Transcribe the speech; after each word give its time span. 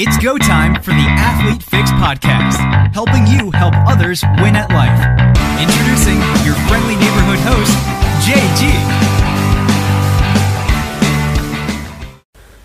It's 0.00 0.16
go 0.18 0.38
time 0.38 0.80
for 0.80 0.92
the 0.92 1.06
Athlete 1.18 1.60
Fix 1.60 1.90
podcast, 1.90 2.94
helping 2.94 3.26
you 3.26 3.50
help 3.50 3.74
others 3.78 4.22
win 4.40 4.54
at 4.54 4.70
life. 4.70 4.96
Introducing 5.60 6.14
your 6.46 6.54
friendly 6.68 6.94
neighborhood 6.94 7.40
host, 7.42 7.76
JG. 8.22 8.70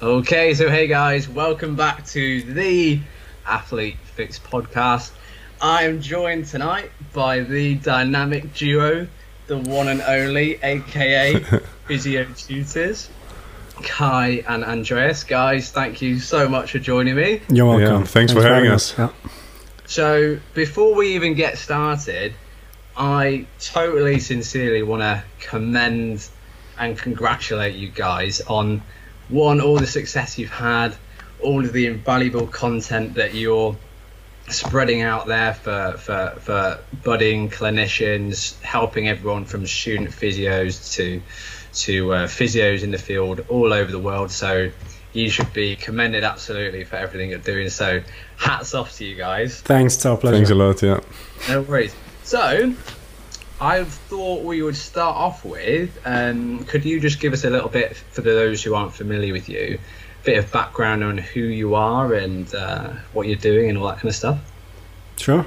Okay, 0.04 0.54
so 0.54 0.70
hey 0.70 0.86
guys, 0.86 1.28
welcome 1.28 1.76
back 1.76 2.06
to 2.10 2.44
the 2.54 3.00
Athlete 3.48 3.98
Fix 4.14 4.38
podcast. 4.38 5.14
I 5.60 5.86
am 5.86 6.02
joined 6.02 6.46
tonight 6.46 6.92
by 7.14 7.40
the 7.40 7.74
dynamic 7.74 8.54
duo, 8.54 9.08
the 9.48 9.58
one 9.58 9.88
and 9.88 10.02
only, 10.04 10.60
aka 10.62 11.40
Physio 11.88 12.26
Tutors, 12.36 13.10
Kai 13.84 14.44
and 14.48 14.64
Andreas. 14.64 15.24
Guys, 15.24 15.72
thank 15.72 16.02
you 16.02 16.20
so 16.20 16.48
much 16.50 16.72
for 16.72 16.80
joining 16.80 17.16
me. 17.16 17.42
You're 17.50 17.68
welcome. 17.68 18.02
Yeah, 18.02 18.08
thanks 18.08 18.34
for 18.34 18.42
having 18.42 18.72
us. 18.72 18.98
Yeah. 18.98 19.10
So, 19.86 20.40
before 20.54 20.96
we 20.96 21.16
even 21.16 21.34
get 21.34 21.58
started, 21.58 22.34
I 22.96 23.46
totally 23.60 24.20
sincerely 24.20 24.84
want 24.84 25.02
to 25.02 25.24
commend 25.40 26.28
and 26.78 26.98
congratulate 26.98 27.76
you 27.76 27.90
guys 27.90 28.42
on 28.42 28.82
one, 29.30 29.62
all 29.62 29.78
the 29.78 29.88
success 29.88 30.38
you've 30.38 30.50
had, 30.50 30.96
all 31.42 31.64
of 31.64 31.74
the 31.74 31.88
invaluable 31.88 32.48
content 32.48 33.16
that 33.16 33.34
you're 33.34 33.76
spreading 34.50 35.02
out 35.02 35.28
there 35.28 35.54
for, 35.54 35.96
for, 35.98 36.36
for 36.40 36.80
budding 37.04 37.50
clinicians, 37.50 38.60
helping 38.62 39.08
everyone 39.08 39.46
from 39.46 39.66
student 39.66 40.10
physios 40.10 40.94
to 40.96 41.22
to 41.74 42.14
uh, 42.14 42.28
physios 42.28 42.84
in 42.84 42.92
the 42.92 42.98
field 42.98 43.46
all 43.50 43.74
over 43.74 43.92
the 43.92 44.00
world. 44.00 44.32
So 44.32 44.72
you 45.14 45.30
should 45.30 45.54
be 45.54 45.76
commended 45.76 46.24
absolutely 46.24 46.84
for 46.84 46.96
everything 46.96 47.30
you're 47.30 47.40
doing. 47.40 47.70
So 47.70 48.02
hats 48.38 48.74
off 48.74 48.98
to 48.98 49.06
you 49.06 49.16
guys. 49.16 49.62
Thanks, 49.62 49.96
it's 49.96 50.06
our 50.06 50.18
pleasure. 50.18 50.38
Thanks 50.38 50.50
a 50.50 50.56
lot. 50.56 50.82
Yeah. 50.82 51.00
No 51.50 51.62
worries. 51.62 51.96
So, 52.24 52.74
I 53.62 53.84
thought 53.84 54.44
we 54.44 54.62
would 54.62 54.76
start 54.76 55.16
off 55.16 55.46
with. 55.46 55.98
Um, 56.06 56.66
could 56.66 56.84
you 56.84 57.00
just 57.00 57.20
give 57.20 57.34
us 57.34 57.44
a 57.44 57.50
little 57.50 57.70
bit 57.70 57.96
for 57.96 58.22
those 58.22 58.64
who 58.64 58.76
aren't 58.76 58.94
familiar 58.94 59.34
with 59.34 59.48
you, 59.50 59.80
a 60.22 60.26
bit 60.26 60.38
of 60.38 60.52
background 60.52 61.04
on 61.04 61.18
who 61.18 61.42
you 61.42 61.76
are 61.76 62.14
and 62.14 62.54
uh, 62.56 62.94
what 63.14 63.28
you're 63.28 63.36
doing 63.36 63.70
and 63.70 63.78
all 63.78 63.88
that 63.88 63.98
kind 63.98 64.10
of 64.10 64.16
stuff? 64.16 64.40
Sure. 65.18 65.46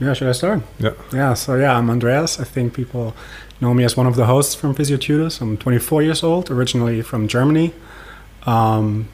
Yeah, 0.00 0.12
should 0.12 0.28
I 0.28 0.32
start? 0.32 0.62
Yeah. 0.78 0.92
Yeah, 1.12 1.34
so 1.34 1.56
yeah, 1.56 1.76
I'm 1.76 1.90
Andreas. 1.90 2.38
I 2.38 2.44
think 2.44 2.74
people 2.74 3.14
know 3.60 3.74
me 3.74 3.84
as 3.84 3.96
one 3.96 4.06
of 4.06 4.16
the 4.16 4.26
hosts 4.26 4.54
from 4.54 4.74
Physio 4.74 4.96
Tutors. 4.96 5.40
I'm 5.40 5.56
24 5.56 6.02
years 6.02 6.22
old, 6.22 6.50
originally 6.50 7.02
from 7.02 7.28
Germany. 7.28 7.72
Um, 8.46 9.08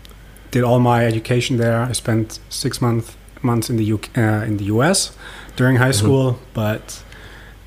did 0.51 0.63
all 0.63 0.79
my 0.79 1.05
education 1.05 1.57
there. 1.57 1.81
I 1.81 1.93
spent 1.93 2.39
six 2.49 2.81
month, 2.81 3.17
months 3.43 3.71
in 3.71 3.77
the 3.77 3.93
UK, 3.93 4.17
uh, 4.17 4.21
in 4.47 4.59
the 4.59 4.65
US 4.65 5.17
during 5.57 5.77
high 5.77 5.93
school, 5.93 6.39
but 6.53 7.03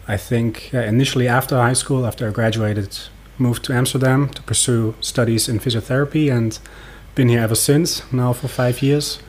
I 0.08 0.18
think 0.18 0.72
uh, 0.74 0.80
initially 0.80 1.28
after 1.28 1.58
high 1.58 1.74
school, 1.74 2.06
after 2.06 2.28
I 2.28 2.32
graduated, 2.32 2.98
moved 3.38 3.66
to 3.66 3.74
Amsterdam 3.74 4.30
to 4.30 4.42
pursue 4.44 4.96
studies 5.02 5.50
in 5.50 5.60
physiotherapy 5.60 6.32
and 6.32 6.58
been 7.16 7.30
here 7.30 7.42
ever 7.42 7.56
since, 7.56 8.12
now 8.12 8.34
for 8.34 8.48
five 8.48 8.82
years. 8.82 9.20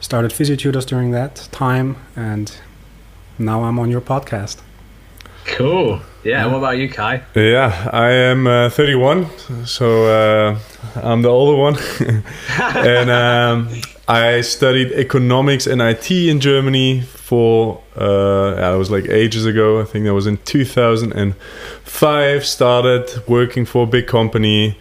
Started 0.00 0.32
Physio 0.32 0.56
Tutors 0.56 0.86
during 0.86 1.10
that 1.12 1.48
time 1.52 1.96
and 2.14 2.56
now 3.38 3.64
I'm 3.64 3.78
on 3.78 3.90
your 3.90 4.00
podcast. 4.00 4.60
Cool. 5.44 6.02
Yeah. 6.24 6.46
What 6.46 6.58
about 6.58 6.78
you, 6.78 6.88
Kai? 6.88 7.24
Yeah, 7.34 7.90
I 7.92 8.10
am 8.10 8.46
uh, 8.46 8.70
31, 8.70 9.26
so 9.66 10.04
uh, 10.04 10.56
I'm 10.94 11.22
the 11.22 11.28
older 11.28 11.58
one, 11.58 11.76
and 12.76 13.10
um, 13.10 13.68
I 14.06 14.40
studied 14.42 14.92
economics 14.92 15.66
and 15.66 15.82
IT 15.82 16.08
in 16.12 16.38
Germany 16.38 17.00
for 17.00 17.82
uh, 17.96 18.72
it 18.74 18.78
was 18.78 18.88
like 18.88 19.08
ages 19.08 19.46
ago. 19.46 19.80
I 19.80 19.84
think 19.84 20.04
that 20.04 20.14
was 20.14 20.28
in 20.28 20.36
2005. 20.36 22.46
Started 22.46 23.22
working 23.26 23.64
for 23.64 23.82
a 23.82 23.86
big 23.86 24.06
company. 24.06 24.78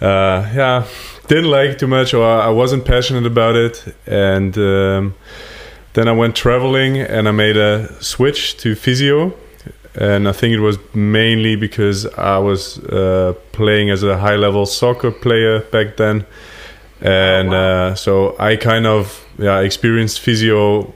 Uh, 0.00 0.48
yeah, 0.54 0.86
didn't 1.28 1.50
like 1.50 1.68
it 1.70 1.80
too 1.80 1.86
much, 1.86 2.14
or 2.14 2.24
I 2.24 2.48
wasn't 2.48 2.86
passionate 2.86 3.26
about 3.26 3.56
it, 3.56 3.94
and 4.06 4.56
um, 4.56 5.14
then 5.92 6.08
I 6.08 6.12
went 6.12 6.34
traveling 6.34 6.96
and 6.96 7.28
I 7.28 7.32
made 7.32 7.58
a 7.58 8.02
switch 8.02 8.56
to 8.58 8.74
physio 8.74 9.34
and 9.94 10.28
I 10.28 10.32
think 10.32 10.54
it 10.54 10.60
was 10.60 10.78
mainly 10.94 11.56
because 11.56 12.06
I 12.18 12.38
was 12.38 12.78
uh, 12.78 13.34
playing 13.52 13.90
as 13.90 14.02
a 14.02 14.16
high 14.18 14.36
level 14.36 14.66
soccer 14.66 15.10
player 15.10 15.60
back 15.60 15.96
then, 15.96 16.24
and 17.00 17.48
Oh, 17.48 17.52
wow. 17.52 17.88
uh, 17.90 17.94
so 17.94 18.34
I 18.38 18.56
kind 18.56 18.86
of 18.86 19.24
yeah 19.38 19.60
experienced 19.60 20.20
physio 20.20 20.92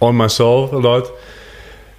on 0.00 0.14
myself 0.16 0.72
a 0.72 0.76
lot, 0.78 1.10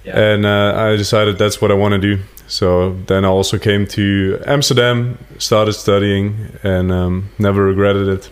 Yeah. 0.04 0.18
and 0.32 0.46
uh, 0.46 0.74
I 0.92 0.96
decided 0.96 1.38
that's 1.38 1.60
what 1.60 1.70
I 1.70 1.74
want 1.74 1.92
to 1.92 1.98
do. 2.16 2.22
So 2.46 2.94
then 3.06 3.24
I 3.24 3.28
also 3.28 3.58
came 3.58 3.86
to 3.88 4.40
Amsterdam, 4.46 5.18
started 5.38 5.74
studying, 5.74 6.34
and 6.62 6.90
um, 6.90 7.28
never 7.38 7.62
regretted 7.64 8.08
it. 8.08 8.30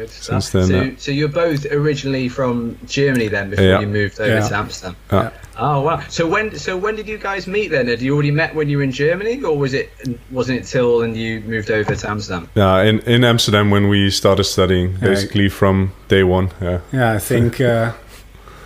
Good 0.00 0.10
stuff. 0.10 0.42
Since 0.44 0.50
then, 0.50 0.66
so, 0.68 0.80
uh, 0.80 0.90
so 0.98 1.10
you're 1.12 1.28
both 1.28 1.66
originally 1.70 2.28
from 2.30 2.78
Germany 2.86 3.28
then 3.28 3.50
before 3.50 3.64
Yeah. 3.66 3.80
you 3.80 3.86
moved 3.86 4.18
over 4.20 4.30
Yeah. 4.36 4.48
to 4.48 4.56
Amsterdam. 4.56 4.96
Yeah. 5.12 5.30
Oh 5.58 5.82
wow! 5.82 6.00
So 6.08 6.26
when 6.26 6.56
so 6.58 6.76
when 6.84 6.96
did 6.96 7.06
you 7.06 7.18
guys 7.18 7.46
meet 7.46 7.68
then? 7.70 7.86
Had 7.88 8.00
you 8.00 8.14
already 8.14 8.30
met 8.30 8.54
when 8.54 8.68
you 8.70 8.78
were 8.78 8.82
in 8.84 8.92
Germany, 8.92 9.42
or 9.42 9.58
was 9.58 9.74
it 9.74 9.90
wasn't 10.30 10.58
it 10.60 10.64
till 10.64 11.02
and 11.02 11.14
you 11.16 11.42
moved 11.46 11.70
over 11.70 11.94
to 11.94 12.10
Amsterdam? 12.10 12.48
Yeah, 12.54 12.82
in 12.88 13.00
in 13.00 13.24
Amsterdam 13.24 13.70
when 13.70 13.88
we 13.88 14.10
started 14.10 14.44
studying, 14.44 14.96
basically 15.00 15.48
from 15.50 15.92
day 16.08 16.22
one. 16.24 16.48
Yeah. 16.62 16.78
Yeah, 16.92 17.16
I 17.16 17.18
think 17.18 17.60
uh, 17.60 17.92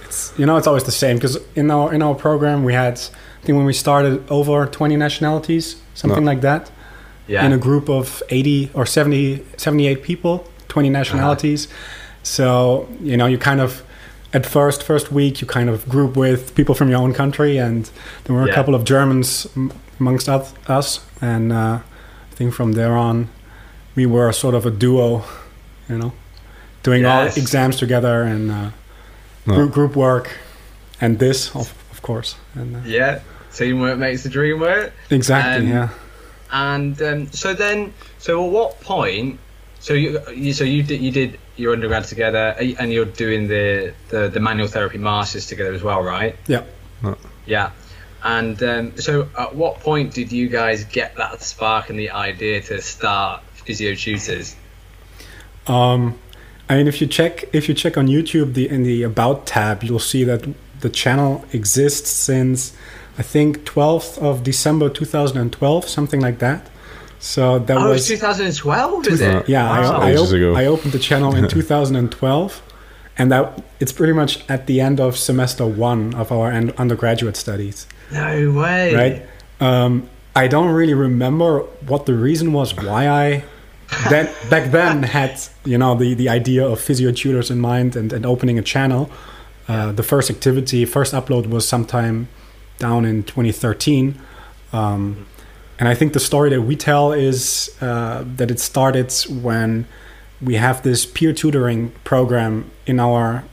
it's 0.05 0.33
you 0.39 0.47
know 0.47 0.57
it's 0.57 0.67
always 0.69 0.85
the 0.85 0.93
same 1.05 1.17
because 1.17 1.41
in 1.57 1.71
our 1.71 1.93
in 1.95 2.03
our 2.03 2.15
program 2.15 2.63
we 2.65 2.75
had 2.75 2.95
I 3.43 3.47
think 3.47 3.57
when 3.57 3.67
we 3.67 3.73
started 3.75 4.23
over 4.31 4.67
20 4.67 4.97
nationalities 4.97 5.77
something 5.95 6.25
No. 6.25 6.31
like 6.33 6.41
that 6.43 6.71
Yeah. 7.27 7.47
in 7.47 7.53
a 7.53 7.59
group 7.59 7.89
of 7.89 8.23
80 8.31 8.71
or 8.75 8.87
70 8.87 9.41
78 9.57 10.03
people 10.03 10.45
20 10.75 10.91
nationalities 10.91 11.69
so 12.25 12.89
you 13.01 13.17
know 13.17 13.27
you 13.27 13.39
kind 13.39 13.61
of 13.61 13.83
at 14.33 14.45
first 14.45 14.83
first 14.83 15.13
week 15.13 15.41
you 15.41 15.47
kind 15.47 15.69
of 15.71 15.89
group 15.89 16.17
with 16.17 16.53
people 16.57 16.75
from 16.75 16.89
your 16.91 16.99
own 17.01 17.15
country 17.15 17.59
and 17.59 17.91
there 18.25 18.35
were 18.35 18.43
a 18.43 18.53
couple 18.53 18.75
of 18.75 18.83
Germans 18.85 19.47
amongst 20.01 20.29
us 20.29 20.91
and 21.21 21.53
uh, 21.53 21.79
I 22.33 22.35
think 22.35 22.53
from 22.55 22.73
there 22.73 22.97
on 22.97 23.29
we 23.95 24.05
were 24.07 24.33
sort 24.33 24.55
of 24.57 24.67
a 24.67 24.71
duo 24.71 25.23
you 25.89 25.97
know 25.99 26.13
doing 26.83 27.07
all 27.07 27.27
exams 27.27 27.77
together 27.77 28.23
and 28.23 28.51
uh, 28.51 28.71
No. 29.47 29.55
group, 29.55 29.73
group 29.73 29.95
work 29.97 30.27
and 31.01 31.19
this 31.19 31.55
of, 31.55 31.69
of 31.93 32.03
course 32.03 32.35
and 32.57 32.75
uh, 32.77 32.81
Yeah, 32.85 33.21
teamwork 33.53 33.97
makes 33.99 34.23
the 34.25 34.29
dream 34.31 34.59
work. 34.61 34.93
exactly 35.11 35.67
Um, 35.67 35.73
yeah 35.77 35.89
And 36.51 37.01
um, 37.03 37.21
so 37.33 37.55
then, 37.55 37.93
so 38.19 38.31
at 38.45 38.51
what 38.57 38.81
point? 38.81 39.39
So 39.85 39.93
you, 39.93 40.19
you 40.31 40.55
so 40.55 40.65
you 40.65 40.83
did 40.83 41.03
you 41.03 41.11
did 41.11 41.39
your 41.57 41.75
undergrad 41.75 42.05
together, 42.05 42.57
uh, 42.59 42.65
and 42.79 42.91
you're 42.91 43.05
doing 43.05 43.49
the 43.49 43.93
the, 44.09 44.29
the 44.29 44.41
manual 44.41 44.67
therapy 44.67 44.97
masters 44.97 45.47
together 45.47 45.75
as 45.75 45.83
well, 45.83 46.03
right? 46.03 46.37
yeah 46.47 46.63
Yeah. 47.45 47.71
And 48.23 48.63
um, 48.63 48.97
so, 48.97 49.29
at 49.39 49.55
what 49.55 49.81
point 49.81 50.15
did 50.15 50.33
you 50.33 50.49
guys 50.49 50.85
get 50.85 51.17
that 51.17 51.43
spark 51.43 51.91
and 51.91 51.99
the 51.99 52.13
idea 52.13 52.63
to 52.63 52.81
start 52.81 53.43
physio 53.67 53.95
tutors? 53.95 54.57
Um, 55.67 56.19
I 56.71 56.77
mean, 56.77 56.89
if 56.89 57.03
you 57.03 57.07
check 57.07 57.45
if 57.53 57.69
you 57.69 57.75
check 57.75 57.99
on 57.99 58.07
YouTube, 58.07 58.55
the 58.55 58.67
in 58.67 58.85
the 58.85 59.03
about 59.03 59.47
tab, 59.47 59.83
you'll 59.83 59.99
see 59.99 60.25
that 60.25 60.49
the 60.81 60.89
channel 60.89 61.45
exists 61.53 62.09
since 62.09 62.75
I 63.19 63.23
think 63.23 63.67
12th 63.67 64.17
of 64.17 64.43
December 64.43 64.89
2012, 64.89 65.87
something 65.87 66.21
like 66.21 66.39
that. 66.39 66.71
So 67.25 67.59
that 67.59 67.79
Oh, 67.79 67.89
was 67.89 68.07
2012, 68.07 69.07
is 69.09 69.21
it? 69.23 69.49
yeah. 69.49 69.71
I, 69.71 69.81
Wow. 69.81 70.01
I, 70.01 70.11
Ages 70.11 70.35
op- 70.35 70.57
I 70.59 70.67
opened 70.67 70.93
the 70.93 70.99
channel 70.99 71.35
in 71.35 71.49
2012, 71.59 72.63
and 73.17 73.33
that 73.33 73.63
it's 73.81 73.93
pretty 73.93 74.13
much 74.13 74.45
at 74.51 74.67
the 74.67 74.83
end 74.83 75.01
of 75.01 75.17
semester 75.17 75.65
one 75.67 76.13
of 76.15 76.31
our 76.31 76.53
un- 76.53 76.75
undergraduate 76.77 77.37
studies, 77.37 77.87
no 78.13 78.51
way. 78.53 78.95
right? 78.95 79.23
Um, 79.59 80.09
I 80.37 80.49
don't 80.49 80.69
really 80.75 80.93
remember 80.95 81.61
what 81.89 82.05
the 82.05 82.13
reason 82.15 82.53
was 82.53 82.75
why 82.77 83.09
I 83.09 83.45
then 84.11 84.29
back 84.51 84.71
then 84.73 85.03
had 85.05 85.41
you 85.65 85.79
know 85.79 85.95
the 85.95 86.15
the 86.15 86.29
idea 86.29 86.67
of 86.67 86.79
physio 86.81 87.11
tutors 87.13 87.51
in 87.51 87.59
mind 87.61 87.97
and, 87.97 88.13
and 88.13 88.27
opening 88.27 88.59
a 88.59 88.63
channel. 88.63 89.09
Uh, 89.67 89.93
the 89.93 90.03
first 90.03 90.29
activity, 90.31 90.85
first 90.85 91.15
upload 91.15 91.47
was 91.49 91.67
sometime 91.67 92.29
down 92.79 93.05
in 93.07 93.23
2013. 93.23 94.15
Um, 94.75 95.27
and 95.79 95.89
I 95.89 95.95
think 95.95 96.13
the 96.13 96.21
story 96.21 96.51
that 96.51 96.63
we 96.63 96.77
tell 96.77 97.13
is 97.13 97.71
uh, 97.81 98.25
that 98.37 98.51
it 98.51 98.61
started 98.61 99.13
when 99.29 99.87
we 100.41 100.55
have 100.55 100.83
this 100.83 101.07
peer 101.07 101.33
tutoring 101.33 101.91
program 102.05 102.71
in 102.87 103.01
our 103.01 103.45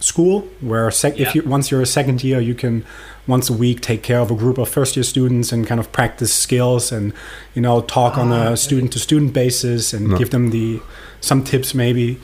school 0.00 0.40
where 0.60 0.90
sec- 0.90 1.18
Yeah. 1.18 1.28
if 1.28 1.34
you 1.34 1.42
once 1.42 1.70
you're 1.70 1.80
a 1.82 1.86
second 1.86 2.22
year 2.22 2.40
you 2.40 2.54
can 2.54 2.84
once 3.26 3.48
a 3.48 3.52
week 3.54 3.80
take 3.80 4.02
care 4.02 4.20
of 4.20 4.30
a 4.30 4.34
group 4.34 4.58
of 4.58 4.68
first 4.68 4.96
year 4.96 5.04
students 5.04 5.52
and 5.52 5.66
kind 5.66 5.80
of 5.80 5.90
practice 5.92 6.32
skills 6.34 6.92
and 6.92 7.12
you 7.54 7.62
know 7.62 7.80
talk 7.80 8.18
on 8.18 8.30
Ah, 8.32 8.52
a 8.52 8.56
student 8.56 8.92
to 8.92 8.98
student 8.98 9.32
basis 9.32 9.94
and 9.94 10.08
No. 10.08 10.18
give 10.18 10.30
them 10.30 10.50
the 10.50 10.80
some 11.20 11.42
tips 11.42 11.74
maybe 11.74 12.18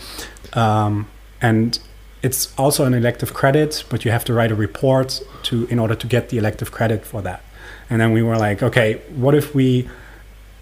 um, 0.52 1.06
and 1.40 1.78
it's 2.22 2.52
also 2.58 2.84
an 2.84 2.92
elective 2.92 3.32
credit, 3.32 3.82
but 3.88 4.04
you 4.04 4.10
have 4.10 4.24
to 4.26 4.34
write 4.34 4.52
a 4.52 4.54
report 4.54 5.22
to 5.44 5.64
in 5.70 5.78
order 5.78 5.94
to 5.94 6.06
get 6.06 6.28
the 6.28 6.36
elective 6.36 6.70
credit 6.70 7.06
for 7.06 7.22
that. 7.22 7.40
And 7.90 8.00
then 8.00 8.12
we 8.12 8.22
were 8.22 8.38
like, 8.38 8.62
okay, 8.62 9.02
what 9.14 9.34
if 9.34 9.54
we 9.54 9.88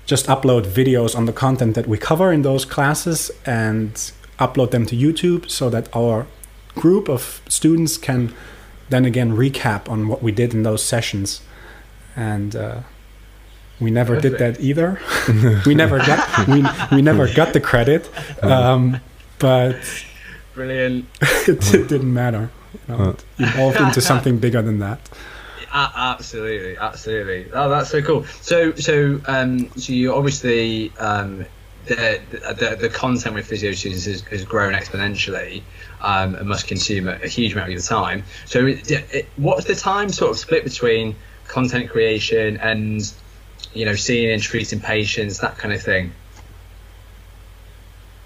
just 0.06 0.26
upload 0.26 0.64
videos 0.64 1.14
on 1.14 1.26
the 1.26 1.32
content 1.32 1.74
that 1.74 1.86
we 1.86 1.98
cover 1.98 2.32
in 2.32 2.40
those 2.42 2.64
classes 2.64 3.30
and 3.44 3.92
upload 4.38 4.70
them 4.70 4.86
to 4.86 4.96
YouTube 4.96 5.50
so 5.50 5.68
that 5.68 5.94
our 5.94 6.26
group 6.74 7.08
of 7.08 7.42
students 7.48 7.98
can 7.98 8.34
then 8.88 9.04
again 9.04 9.36
recap 9.36 9.88
on 9.88 10.08
what 10.08 10.22
we 10.22 10.32
did 10.32 10.54
in 10.54 10.62
those 10.62 10.82
sessions. 10.82 11.42
And 12.16 12.56
uh, 12.56 12.80
we 13.80 13.90
never 13.90 14.16
Perfect. 14.16 14.38
did 14.38 14.54
that 14.54 14.60
either. 14.60 14.98
we 15.66 15.74
never 15.74 15.98
got 15.98 16.48
we, 16.48 16.64
we 16.90 17.02
never 17.02 17.32
got 17.32 17.52
the 17.52 17.60
credit, 17.60 18.08
um, 18.42 19.00
but 19.38 19.78
brilliant. 20.54 21.06
it, 21.20 21.48
it, 21.74 21.88
didn't 21.88 22.12
matter. 22.12 22.50
You 22.88 22.96
know, 22.96 23.10
it 23.10 23.24
evolved 23.38 23.80
into 23.80 24.00
something 24.00 24.38
bigger 24.38 24.62
than 24.62 24.78
that. 24.80 25.00
Uh, 25.70 25.90
absolutely, 25.94 26.76
absolutely. 26.78 27.50
Oh, 27.52 27.68
that's 27.68 27.90
so 27.90 28.00
cool. 28.00 28.24
So, 28.40 28.74
so, 28.74 29.20
um, 29.26 29.70
so 29.76 29.92
you 29.92 30.14
obviously 30.14 30.92
um, 30.98 31.44
the, 31.86 32.20
the 32.30 32.76
the 32.80 32.88
content 32.88 33.34
with 33.34 33.46
Physio 33.46 33.72
Tutors 33.72 34.06
has, 34.06 34.22
has 34.22 34.44
grown 34.44 34.72
exponentially 34.72 35.62
um, 36.00 36.34
and 36.36 36.48
must 36.48 36.66
consume 36.66 37.08
a, 37.08 37.16
a, 37.22 37.28
huge 37.28 37.52
amount 37.52 37.68
of 37.68 37.72
your 37.72 37.82
time. 37.82 38.24
So, 38.46 38.66
it, 38.66 38.90
it, 38.90 39.28
what's 39.36 39.66
the 39.66 39.74
time 39.74 40.08
sort 40.08 40.30
of 40.30 40.38
split 40.38 40.64
between 40.64 41.16
content 41.48 41.90
creation 41.90 42.56
and 42.58 43.00
you 43.74 43.84
know 43.84 43.94
seeing 43.94 44.30
and 44.30 44.42
treating 44.42 44.80
patients, 44.80 45.38
that 45.40 45.58
kind 45.58 45.74
of 45.74 45.82
thing? 45.82 46.12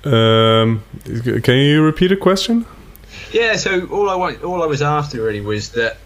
Um, 0.04 0.82
can 1.42 1.56
you 1.58 1.82
repeat 1.82 2.12
a 2.12 2.16
question? 2.16 2.66
Yeah. 3.32 3.56
So 3.56 3.86
all 3.86 4.08
I 4.08 4.16
want, 4.16 4.42
all 4.42 4.62
I 4.62 4.66
was 4.66 4.82
after 4.82 5.22
really 5.22 5.40
was 5.40 5.70
that 5.72 5.96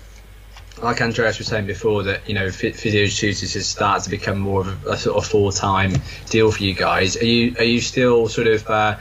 like 0.82 1.00
Andreas 1.00 1.38
was 1.38 1.46
saying 1.46 1.67
before, 1.67 2.02
that 2.05 2.28
you 2.28 2.34
know 2.34 2.50
physio 2.50 3.06
tutors 3.06 3.55
has 3.55 3.67
started 3.67 4.05
to 4.05 4.11
become 4.11 4.38
more 4.38 4.61
of 4.62 4.87
a, 4.87 4.90
a 4.90 4.96
sort 4.96 5.17
of 5.17 5.26
full 5.26 5.50
time 5.52 5.93
deal 6.28 6.50
for 6.52 6.62
you 6.62 6.75
guys. 6.75 7.17
Are 7.17 7.25
you 7.25 7.55
are 7.58 7.64
you 7.64 7.81
still 7.81 8.28
sort 8.28 8.46
of 8.46 8.69
uh, 8.69 8.99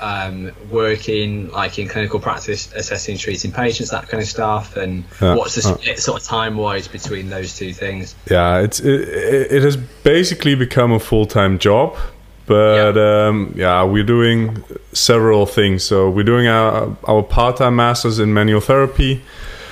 um, 0.00 0.50
working 0.70 1.50
like 1.50 1.78
in 1.78 1.88
clinical 1.88 2.18
practice, 2.18 2.72
assessing, 2.72 3.16
treating 3.18 3.52
patients, 3.52 3.90
that 3.90 4.08
kind 4.08 4.22
of 4.22 4.28
stuff? 4.28 4.76
And 4.76 5.04
uh, 5.20 5.36
what's 5.36 5.54
the 5.54 5.62
split 5.62 5.98
uh, 5.98 6.00
sort 6.00 6.20
of 6.20 6.26
time 6.26 6.56
wise 6.56 6.88
between 6.88 7.30
those 7.30 7.56
two 7.56 7.72
things? 7.72 8.14
Yeah, 8.28 8.58
it's 8.60 8.80
it, 8.80 9.08
it 9.52 9.62
has 9.62 9.76
basically 9.76 10.54
become 10.54 10.92
a 10.92 11.00
full 11.00 11.26
time 11.26 11.58
job. 11.58 11.96
But 12.44 12.96
yeah. 12.96 13.26
Um, 13.28 13.54
yeah, 13.56 13.84
we're 13.84 14.02
doing 14.02 14.64
several 14.92 15.46
things. 15.46 15.84
So 15.84 16.10
we're 16.10 16.24
doing 16.24 16.48
our 16.48 16.96
our 17.04 17.22
part 17.22 17.58
time 17.58 17.76
masters 17.76 18.18
in 18.18 18.34
manual 18.34 18.60
therapy 18.60 19.22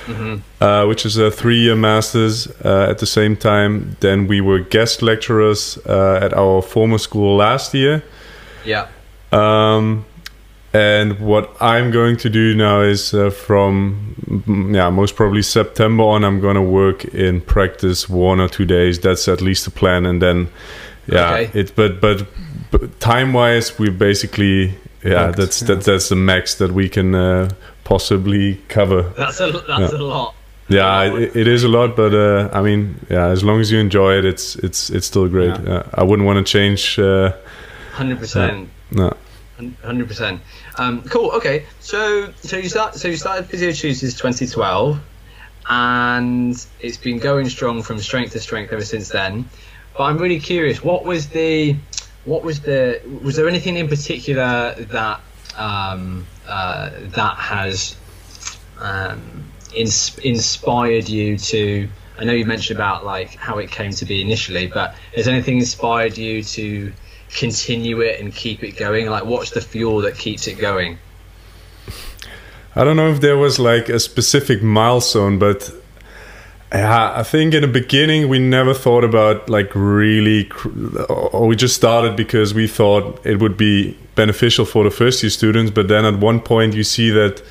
mm-hmm. 0.05 0.63
uh, 0.63 0.85
which 0.87 1.05
is 1.05 1.17
a 1.17 1.31
three-year 1.31 1.75
master's. 1.75 2.47
Uh, 2.63 2.87
at 2.89 2.99
the 2.99 3.05
same 3.05 3.35
time, 3.35 3.95
then 3.99 4.27
we 4.27 4.41
were 4.41 4.59
guest 4.59 5.01
lecturers 5.01 5.77
uh, 5.85 6.19
at 6.21 6.33
our 6.33 6.61
former 6.61 6.97
school 6.97 7.37
last 7.37 7.73
year. 7.73 8.03
Yeah. 8.65 8.87
Um, 9.31 10.05
and 10.73 11.19
what 11.19 11.55
I'm 11.59 11.91
going 11.91 12.17
to 12.17 12.29
do 12.29 12.55
now 12.55 12.81
is 12.81 13.13
uh, 13.13 13.29
from 13.29 14.15
yeah 14.73 14.89
most 14.89 15.15
probably 15.15 15.41
September 15.41 16.03
on, 16.03 16.23
I'm 16.23 16.39
going 16.39 16.55
to 16.55 16.61
work 16.61 17.03
in 17.05 17.41
practice 17.41 18.07
one 18.07 18.39
or 18.39 18.47
two 18.47 18.65
days. 18.65 18.99
That's 18.99 19.27
at 19.27 19.41
least 19.41 19.65
the 19.65 19.71
plan, 19.71 20.05
and 20.05 20.21
then 20.21 20.49
yeah, 21.07 21.33
okay. 21.33 21.59
it. 21.59 21.75
But 21.75 21.99
but, 21.99 22.25
but 22.71 22.99
time 23.01 23.33
wise, 23.33 23.77
we 23.77 23.89
basically 23.89 24.75
yeah, 25.03 25.27
Booked, 25.27 25.37
that's 25.37 25.61
yeah. 25.61 25.67
that 25.67 25.83
that's 25.83 26.09
the 26.09 26.15
max 26.15 26.55
that 26.55 26.71
we 26.71 26.87
can 26.87 27.15
uh, 27.15 27.49
possibly 27.83 28.61
cover. 28.67 29.03
That's 29.17 29.39
a 29.39 29.51
that's 29.51 29.93
yeah. 29.93 29.99
a 29.99 30.01
lot. 30.01 30.35
Yeah, 30.71 31.13
it, 31.13 31.35
it 31.35 31.47
is 31.47 31.63
a 31.63 31.67
lot, 31.67 31.95
but 31.97 32.13
uh, 32.13 32.49
I 32.53 32.61
mean, 32.61 33.05
yeah, 33.09 33.27
as 33.27 33.43
long 33.43 33.59
as 33.59 33.71
you 33.71 33.79
enjoy 33.79 34.17
it, 34.17 34.25
it's 34.25 34.55
it's 34.55 34.89
it's 34.89 35.05
still 35.05 35.27
great. 35.27 35.49
Yeah. 35.49 35.73
Uh, 35.73 35.89
I 35.95 36.03
wouldn't 36.03 36.25
want 36.25 36.45
to 36.45 36.49
change. 36.49 36.97
Uh, 36.97 37.33
hundred 37.91 38.19
percent. 38.19 38.69
No. 38.91 39.15
Hundred 39.83 40.07
percent. 40.07 40.41
Um, 40.77 41.03
cool. 41.03 41.31
Okay. 41.31 41.65
So 41.81 42.31
so 42.41 42.57
you 42.57 42.69
start 42.69 42.95
so 42.95 43.07
you 43.09 43.17
started 43.17 43.45
Physio 43.47 43.71
Tutors 43.71 44.15
2012, 44.15 44.99
and 45.69 46.65
it's 46.79 46.97
been 46.97 47.19
going 47.19 47.49
strong 47.49 47.83
from 47.83 47.99
strength 47.99 48.31
to 48.31 48.39
strength 48.39 48.71
ever 48.71 48.85
since 48.85 49.09
then. 49.09 49.47
But 49.97 50.05
I'm 50.05 50.17
really 50.17 50.39
curious. 50.39 50.83
What 50.83 51.03
was 51.03 51.27
the 51.27 51.75
what 52.25 52.43
was 52.43 52.61
the 52.61 53.01
was 53.21 53.35
there 53.35 53.47
anything 53.47 53.75
in 53.75 53.87
particular 53.87 54.73
that 54.75 55.19
um, 55.57 56.25
uh, 56.47 56.89
that 56.99 57.35
has 57.37 57.95
um, 58.79 59.45
ins- 59.73 60.17
inspired 60.19 61.07
you 61.07 61.37
to 61.37 61.87
I 62.21 62.23
know 62.23 62.33
you 62.33 62.45
mentioned 62.45 62.77
about 62.77 63.03
like 63.03 63.35
how 63.35 63.57
it 63.57 63.71
came 63.71 63.91
to 63.93 64.05
be 64.05 64.21
initially, 64.21 64.67
but 64.67 64.93
has 65.15 65.27
anything 65.27 65.57
inspired 65.57 66.17
you 66.19 66.43
to 66.43 66.93
continue 67.35 68.01
it 68.01 68.19
and 68.19 68.33
keep 68.33 68.63
it 68.63 68.77
going? 68.77 69.07
Like, 69.07 69.25
what's 69.25 69.49
the 69.49 69.61
fuel 69.61 70.01
that 70.01 70.15
keeps 70.15 70.47
it 70.47 70.59
going? 70.59 70.99
I 72.75 72.83
don't 72.83 72.95
know 72.95 73.09
if 73.09 73.21
there 73.21 73.37
was 73.37 73.57
like 73.59 73.89
a 73.89 73.99
specific 73.99 74.61
milestone, 74.61 75.39
but 75.39 75.71
yeah, 76.73 77.13
I 77.15 77.23
think 77.23 77.53
in 77.53 77.61
the 77.61 77.67
beginning 77.67 78.29
we 78.29 78.39
never 78.39 78.73
thought 78.73 79.03
about 79.03 79.49
like 79.49 79.71
really, 79.75 80.49
or 81.09 81.47
we 81.47 81.55
just 81.55 81.75
started 81.75 82.15
because 82.15 82.53
we 82.53 82.67
thought 82.67 83.19
it 83.25 83.39
would 83.39 83.57
be 83.57 83.97
beneficial 84.15 84.65
for 84.65 84.83
the 84.83 84.91
first 84.91 85.21
year 85.21 85.29
students. 85.29 85.71
But 85.71 85.89
then 85.89 86.05
at 86.05 86.19
one 86.19 86.39
point 86.39 86.73
you 86.73 86.83
see 86.83 87.09
that, 87.09 87.43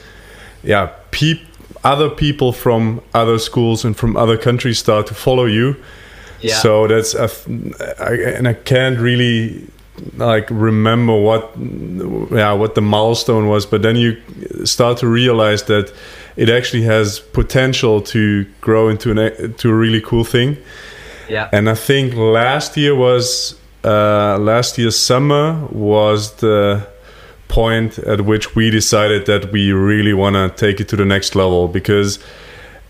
yeah, 0.63 0.91
peop- 1.11 1.47
other 1.85 2.09
people 2.09 2.53
from 2.53 3.01
other 3.15 3.39
schools 3.39 3.85
and 3.85 3.97
from 3.97 4.17
other 4.17 4.37
countries 4.37 4.79
start 4.79 5.07
to 5.09 5.15
follow 5.15 5.45
you. 5.45 5.77
Yeah. 6.41 6.55
So 6.55 6.87
that's 6.87 7.15
I 7.15 8.15
and 8.37 8.49
I 8.49 8.55
can't 8.55 8.99
really 8.99 9.67
like 10.17 10.49
remember 10.51 11.15
what 11.21 11.53
yeah 12.31 12.53
what 12.53 12.75
the 12.75 12.81
milestone 12.81 13.49
was, 13.49 13.67
but 13.67 13.83
then 13.83 13.97
you 13.97 14.17
start 14.65 14.99
to 14.99 15.07
realize 15.07 15.65
that 15.65 15.93
it 16.37 16.49
actually 16.49 16.83
has 16.83 17.21
potential 17.21 18.01
to 18.01 18.47
grow 18.61 18.89
into 18.89 19.11
an 19.11 19.55
to 19.55 19.71
a 19.71 19.75
really 19.75 20.01
cool 20.01 20.25
thing. 20.25 20.57
Yeah. 21.29 21.49
And 21.53 21.69
I 21.71 21.75
think 21.75 22.15
last 22.15 22.77
year 22.77 22.95
was 22.95 23.59
uh, 23.85 24.39
last 24.39 24.79
year's 24.79 24.99
summer 24.99 25.67
was 25.71 26.35
the 26.37 26.87
point 27.49 27.99
at 27.99 28.21
which 28.23 28.55
we 28.55 28.71
decided 28.71 29.27
that 29.27 29.51
we 29.53 29.73
really 29.73 30.13
want 30.13 30.35
to 30.35 30.49
take 30.57 30.81
it 30.81 30.89
to 30.89 30.97
the 30.97 31.05
next 31.05 31.35
level 31.35 31.67
because 31.67 32.19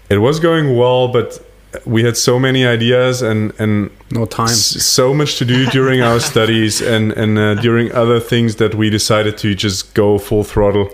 it 0.09 0.19
was 0.19 0.41
going 0.41 0.77
well, 0.77 1.09
but 1.09 1.39
we 1.85 2.03
had 2.03 2.17
so 2.17 2.39
many 2.39 2.67
ideas 2.67 3.23
and 3.23 3.53
and 3.61 3.91
no 4.11 4.27
time 4.27 4.49
so 4.49 5.15
much 5.15 5.39
to 5.39 5.45
do 5.45 5.67
during 5.67 6.01
our 6.01 6.21
studies 6.33 6.81
and 6.81 7.13
and 7.13 7.39
uh, 7.39 7.55
during 7.57 7.93
other 7.93 8.19
things 8.19 8.57
that 8.57 8.75
we 8.75 8.91
decided 8.91 9.39
to 9.39 9.55
just 9.55 9.95
go 9.95 10.19
full 10.19 10.45
throttle 10.45 10.91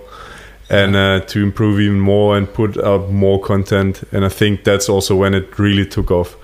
and 0.68 0.96
uh, 0.96 1.20
to 1.20 1.42
improve 1.42 1.80
even 1.80 2.00
more 2.00 2.36
and 2.36 2.52
put 2.52 2.76
out 2.78 3.10
more 3.10 3.40
content. 3.40 4.02
And 4.12 4.24
I 4.24 4.28
think 4.28 4.64
that's 4.64 4.88
also 4.88 5.14
when 5.14 5.34
it 5.34 5.58
really 5.58 5.86
took 5.86 6.10
off. 6.10 6.36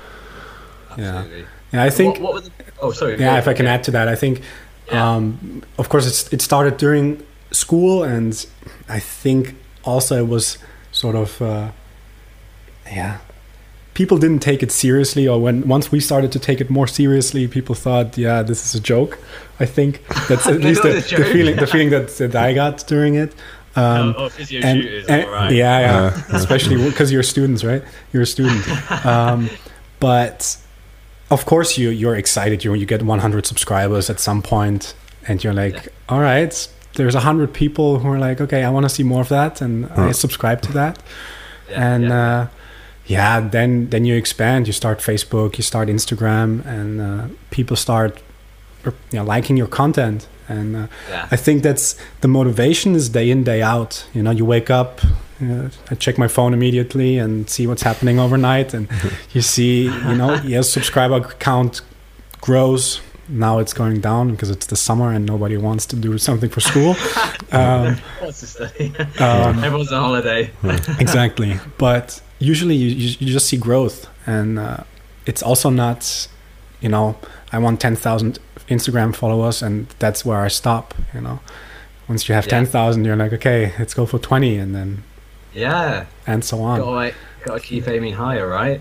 Yeah, 0.97 1.25
yeah. 1.73 1.83
I 1.83 1.91
think. 1.91 2.21
What, 2.21 2.35
what 2.35 2.45
the, 2.45 2.51
oh, 2.81 2.93
sorry. 2.93 3.19
Yeah, 3.19 3.39
if 3.39 3.49
I 3.49 3.55
can 3.55 3.67
add 3.67 3.83
to 3.85 3.91
that, 3.93 4.09
I 4.09 4.15
think, 4.15 4.43
yeah. 4.89 5.15
um, 5.15 5.63
of 5.79 5.89
course, 5.89 6.07
it's, 6.07 6.33
it 6.33 6.43
started 6.43 6.77
during 6.77 7.23
school, 7.51 8.05
and 8.05 8.47
I 8.89 9.01
think 9.01 9.57
also 9.85 10.17
it 10.25 10.29
was 10.29 10.59
sort 10.93 11.17
of, 11.17 11.41
uh, 11.43 11.71
yeah. 12.87 13.19
People 13.95 14.17
didn't 14.17 14.41
take 14.41 14.63
it 14.63 14.73
seriously, 14.73 15.29
or 15.29 15.39
when 15.39 15.69
once 15.69 15.93
we 15.93 16.01
started 16.01 16.33
to 16.33 16.39
take 16.39 16.63
it 16.63 16.71
more 16.71 16.87
seriously, 16.87 17.47
people 17.47 17.75
thought, 17.75 18.17
"Yeah, 18.17 18.43
this 18.43 18.65
is 18.65 18.75
a 18.75 18.81
joke." 18.81 19.19
I 19.61 19.67
think 19.67 20.03
that's 20.29 20.47
at 20.55 20.61
least 20.61 20.83
the, 20.83 20.95
the, 20.95 21.25
feeling 21.25 21.57
the 21.57 21.67
feeling 21.67 21.91
that, 21.91 22.09
that 22.17 22.35
I 22.35 22.55
got 22.55 22.87
during 22.87 23.17
it. 23.17 23.35
Um, 23.75 24.15
oh, 24.19 24.29
physio 24.29 24.61
and, 24.63 24.83
shooters, 24.83 25.07
and, 25.07 25.31
right. 25.31 25.53
Yeah, 25.53 25.81
yeah. 25.81 25.97
Uh, 25.97 26.23
Especially 26.37 26.77
because 26.91 27.11
you're 27.11 27.23
students, 27.23 27.65
right? 27.65 27.83
You're 28.13 28.23
a 28.23 28.27
student. 28.27 28.65
Um, 29.05 29.51
but 29.99 30.57
of 31.31 31.47
course, 31.47 31.79
you 31.79 31.91
you're 31.91 32.17
excited. 32.17 32.65
You 32.65 32.75
you 32.75 32.87
get 32.87 33.03
100 33.03 33.47
subscribers 33.47 34.11
at 34.11 34.21
some 34.21 34.43
point, 34.43 34.95
and 35.27 35.43
you're 35.43 35.55
like, 35.55 35.75
yeah. 35.75 35.91
all 36.09 36.21
right. 36.21 36.69
There's 36.95 37.15
100 37.15 37.55
people 37.55 38.01
who 38.01 38.09
are 38.09 38.19
like, 38.19 38.39
okay, 38.43 38.65
I 38.65 38.69
want 38.69 38.85
to 38.85 38.91
see 38.91 39.03
more 39.03 39.23
of 39.23 39.31
that, 39.31 39.63
and 39.63 39.87
I 39.93 40.13
subscribe 40.13 40.61
to 40.63 40.73
that. 40.73 41.03
Yeah, 41.71 41.95
and 41.95 42.05
yeah. 42.05 42.41
Uh, 42.41 42.49
yeah, 43.07 43.41
then 43.41 43.89
then 43.89 44.05
you 44.05 44.15
expand. 44.15 44.67
You 44.67 44.73
start 44.73 44.99
Facebook, 44.99 45.57
you 45.57 45.63
start 45.63 45.89
Instagram, 45.89 46.65
and 46.67 47.01
uh, 47.01 47.27
people 47.51 47.77
start 47.77 48.23
you 48.85 48.93
know, 49.13 49.25
liking 49.25 49.57
your 49.57 49.67
content 49.67 50.29
and 50.59 50.77
uh, 50.77 50.87
yeah. 51.09 51.29
I 51.31 51.37
think 51.37 51.63
that's 51.63 51.97
the 52.21 52.29
motivation 52.29 52.95
is 52.95 53.09
day 53.09 53.31
in 53.31 53.45
day 53.45 53.61
out. 53.63 54.07
You 54.15 54.23
know, 54.23 54.31
you 54.31 54.45
wake 54.45 54.71
up, 54.71 55.01
you 55.41 55.47
know, 55.49 55.71
I 55.91 55.95
check 55.95 56.19
my 56.19 56.29
phone 56.29 56.53
immediately 56.55 57.19
and 57.19 57.49
see 57.49 57.67
what's 57.67 57.83
happening 57.83 58.19
overnight, 58.19 58.75
and 58.75 58.89
you 59.35 59.43
see, 59.43 59.85
you 59.85 60.15
know, 60.21 60.35
yes, 60.45 60.69
subscriber 60.69 61.21
count 61.39 61.81
grows. 62.41 63.01
now 63.29 63.61
it's 63.63 63.73
going 63.73 64.01
down 64.01 64.31
because 64.33 64.51
it's 64.51 64.67
the 64.67 64.77
summer 64.77 65.09
and 65.13 65.25
nobody 65.27 65.57
wants 65.57 65.87
to 65.87 65.97
do 65.97 66.19
something 66.19 66.51
for 66.51 66.61
school. 66.61 66.91
um, 67.53 67.97
What's 68.21 68.41
the 68.43 68.47
study? 68.47 68.87
um, 69.21 69.59
Everyone's 69.65 69.93
on 69.93 70.03
holiday. 70.03 70.51
exactly. 70.99 71.53
But 71.79 72.21
usually 72.41 72.75
you, 72.83 72.89
you, 72.89 73.09
you 73.21 73.33
just 73.33 73.47
see 73.47 73.57
growth, 73.57 74.09
and 74.27 74.59
uh, 74.59 74.79
it's 75.25 75.43
also 75.43 75.71
not, 75.71 76.29
you 76.81 76.89
know, 76.89 77.17
I 77.53 77.59
want 77.59 77.81
10,000 77.81 78.39
Instagram 78.69 79.15
followers, 79.15 79.63
and 79.63 79.87
that's 79.99 80.25
where 80.25 80.41
I 80.41 80.49
stop, 80.49 80.95
you 81.15 81.21
know. 81.21 81.41
Once 82.09 82.29
you 82.29 82.35
have 82.35 82.47
Yeah. 82.47 82.51
10,000, 82.51 83.05
you're 83.05 83.17
like, 83.17 83.33
okay, 83.35 83.73
let's 83.79 83.95
go 83.95 84.07
for 84.07 84.19
20, 84.19 84.57
and 84.59 84.75
then, 84.75 85.03
Yeah, 85.55 86.07
and 86.27 86.45
so 86.45 86.63
on. 86.63 86.81
gotta, 86.81 87.15
gotta 87.45 87.61
keep 87.61 87.87
aiming 87.89 88.15
higher, 88.15 88.49
right? 88.49 88.81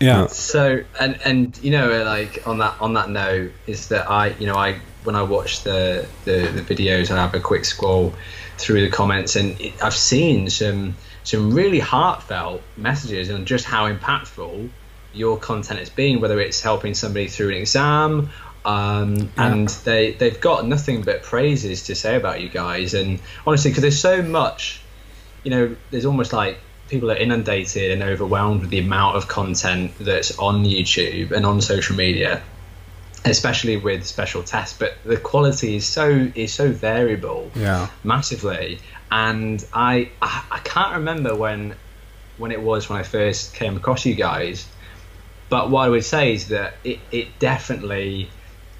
Yeah. 0.00 0.26
So 0.28 0.82
and 1.00 1.18
and 1.24 1.58
you 1.60 1.72
know 1.72 2.04
like 2.04 2.46
on 2.46 2.58
that 2.58 2.74
on 2.80 2.94
that 2.94 3.10
note 3.10 3.50
is 3.66 3.88
that 3.88 4.08
I 4.08 4.28
you 4.38 4.46
know 4.46 4.54
I 4.54 4.78
when 5.02 5.16
I 5.16 5.22
watch 5.24 5.64
the 5.64 6.06
the, 6.24 6.46
the 6.54 6.62
videos 6.62 7.10
I 7.10 7.16
have 7.16 7.34
a 7.34 7.40
quick 7.40 7.64
scroll 7.64 8.14
through 8.58 8.82
the 8.82 8.90
comments 8.90 9.34
and 9.34 9.60
it, 9.60 9.72
I've 9.82 9.96
seen 9.96 10.50
some 10.50 10.94
some 11.24 11.52
really 11.52 11.80
heartfelt 11.80 12.62
messages 12.76 13.28
on 13.28 13.44
just 13.44 13.64
how 13.64 13.92
impactful 13.92 14.68
your 15.12 15.38
content 15.38 15.78
has 15.78 15.90
been 15.90 16.20
whether 16.20 16.40
it's 16.40 16.60
helping 16.60 16.94
somebody 16.94 17.28
through 17.28 17.48
an 17.48 17.54
exam 17.54 18.30
um, 18.64 19.16
Yeah. 19.16 19.28
and 19.54 19.68
they 19.84 20.12
they've 20.12 20.40
got 20.40 20.66
nothing 20.66 21.02
but 21.02 21.22
praises 21.22 21.84
to 21.84 21.94
say 21.94 22.16
about 22.16 22.40
you 22.40 22.48
guys 22.48 22.94
and 22.94 23.20
honestly 23.46 23.70
because 23.70 23.82
there's 23.82 24.00
so 24.00 24.22
much 24.22 24.82
you 25.44 25.50
know, 25.52 25.76
there's 25.90 26.04
almost 26.04 26.32
like 26.32 26.58
people 26.88 27.10
are 27.12 27.16
inundated 27.16 27.92
and 27.92 28.02
overwhelmed 28.02 28.60
with 28.62 28.70
the 28.70 28.80
amount 28.80 29.16
of 29.16 29.28
content 29.28 29.92
that's 30.00 30.36
on 30.38 30.64
YouTube 30.64 31.30
and 31.30 31.46
on 31.46 31.60
social 31.60 31.94
media, 31.96 32.42
especially 33.24 33.76
with 33.76 34.04
special 34.04 34.42
tests. 34.42 34.76
But 34.78 34.98
the 35.04 35.16
quality 35.16 35.76
is 35.76 35.86
so 35.86 36.28
is 36.34 36.52
so 36.52 36.70
variable, 36.72 37.52
Yeah. 37.54 37.88
massively. 38.02 38.80
And 39.10 39.64
I 39.72 40.10
I, 40.20 40.42
I 40.50 40.58
can't 40.64 40.96
remember 40.96 41.34
when 41.36 41.76
when 42.36 42.50
it 42.50 42.60
was 42.60 42.88
when 42.90 42.98
I 42.98 43.04
first 43.04 43.54
came 43.54 43.76
across 43.76 44.04
you 44.04 44.14
guys, 44.14 44.66
but 45.48 45.70
what 45.70 45.82
I 45.82 45.88
would 45.88 46.04
say 46.04 46.34
is 46.34 46.48
that 46.48 46.74
it, 46.84 46.98
it 47.10 47.38
definitely 47.38 48.30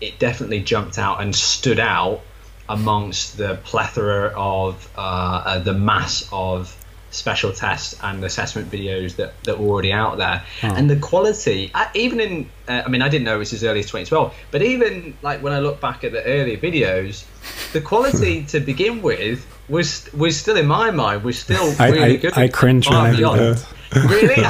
it 0.00 0.18
definitely 0.18 0.60
jumped 0.60 0.98
out 0.98 1.20
and 1.20 1.34
stood 1.34 1.80
out 1.80 2.20
amongst 2.68 3.36
the 3.36 3.58
plethora 3.64 4.32
of 4.36 4.88
uh, 4.96 5.00
uh, 5.00 5.58
the 5.58 5.72
mass 5.72 6.28
of 6.30 6.74
special 7.10 7.52
tests 7.52 7.98
and 8.02 8.22
assessment 8.22 8.70
videos 8.70 9.16
that, 9.16 9.32
that 9.44 9.58
were 9.58 9.66
already 9.66 9.92
out 9.92 10.18
there. 10.18 10.44
And 10.62 10.90
the 10.90 10.96
quality 10.96 11.72
even 11.94 12.20
in 12.20 12.50
uh, 12.68 12.82
i 12.84 12.88
mean 12.88 13.00
i 13.00 13.08
didn't 13.08 13.24
know 13.24 13.36
it 13.36 13.38
was 13.38 13.52
as 13.54 13.64
early 13.64 13.80
as 13.80 13.86
2012 13.86 14.34
but 14.50 14.62
even 14.62 15.16
like 15.22 15.42
when 15.42 15.54
i 15.54 15.58
look 15.58 15.80
back 15.80 16.04
at 16.04 16.12
the 16.12 16.22
earlier 16.24 16.58
videos 16.58 17.24
the 17.72 17.80
quality 17.80 18.44
to 18.48 18.60
begin 18.60 19.00
with 19.00 19.46
was 19.68 20.12
was 20.12 20.38
still 20.38 20.56
in 20.56 20.66
my 20.66 20.90
mind 20.90 21.22
was 21.22 21.38
still 21.38 21.74
really 21.78 22.02
I, 22.02 22.16
good. 22.16 22.36
I 22.36 22.48
cringe 22.48 22.88
when 22.88 22.98
I 22.98 23.12
that. 23.12 23.66
Really 23.94 24.44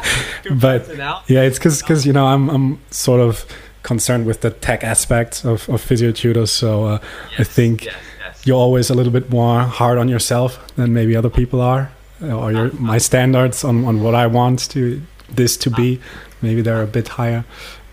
But 0.51 0.89
yeah, 1.29 1.43
it's 1.43 1.59
because 1.59 1.81
because 1.83 2.07
you 2.07 2.13
know 2.13 2.27
I'm 2.27 2.49
I'm 2.51 2.79
sort 2.91 3.21
of 3.21 3.45
concerned 3.83 4.27
with 4.27 4.41
the 4.41 4.51
tech 4.51 4.85
aspects 4.85 5.45
of 5.45 5.69
of 5.69 5.81
physio 5.81 6.13
tutors, 6.13 6.51
so 6.51 6.85
uh, 6.85 6.99
I 7.39 7.45
think 7.45 7.85
yes, 7.85 7.95
yes. 8.19 8.47
you're 8.47 8.59
always 8.59 8.91
a 8.91 8.95
little 8.95 9.13
bit 9.13 9.31
more 9.31 9.61
hard 9.61 9.99
on 9.99 10.09
yourself 10.09 10.59
than 10.77 10.93
maybe 10.93 11.17
other 11.17 11.31
people 11.31 11.61
are, 11.61 11.91
uh, 12.23 12.33
or 12.33 12.53
your 12.53 12.73
my 12.73 12.99
standards 12.99 13.65
on 13.65 13.85
on 13.85 14.03
what 14.03 14.15
I 14.15 14.27
want 14.27 14.71
to 14.71 15.01
this 15.35 15.57
to 15.59 15.71
be, 15.71 16.01
maybe 16.43 16.63
they're 16.63 16.83
a 16.83 16.87
bit 16.87 17.09
higher. 17.09 17.45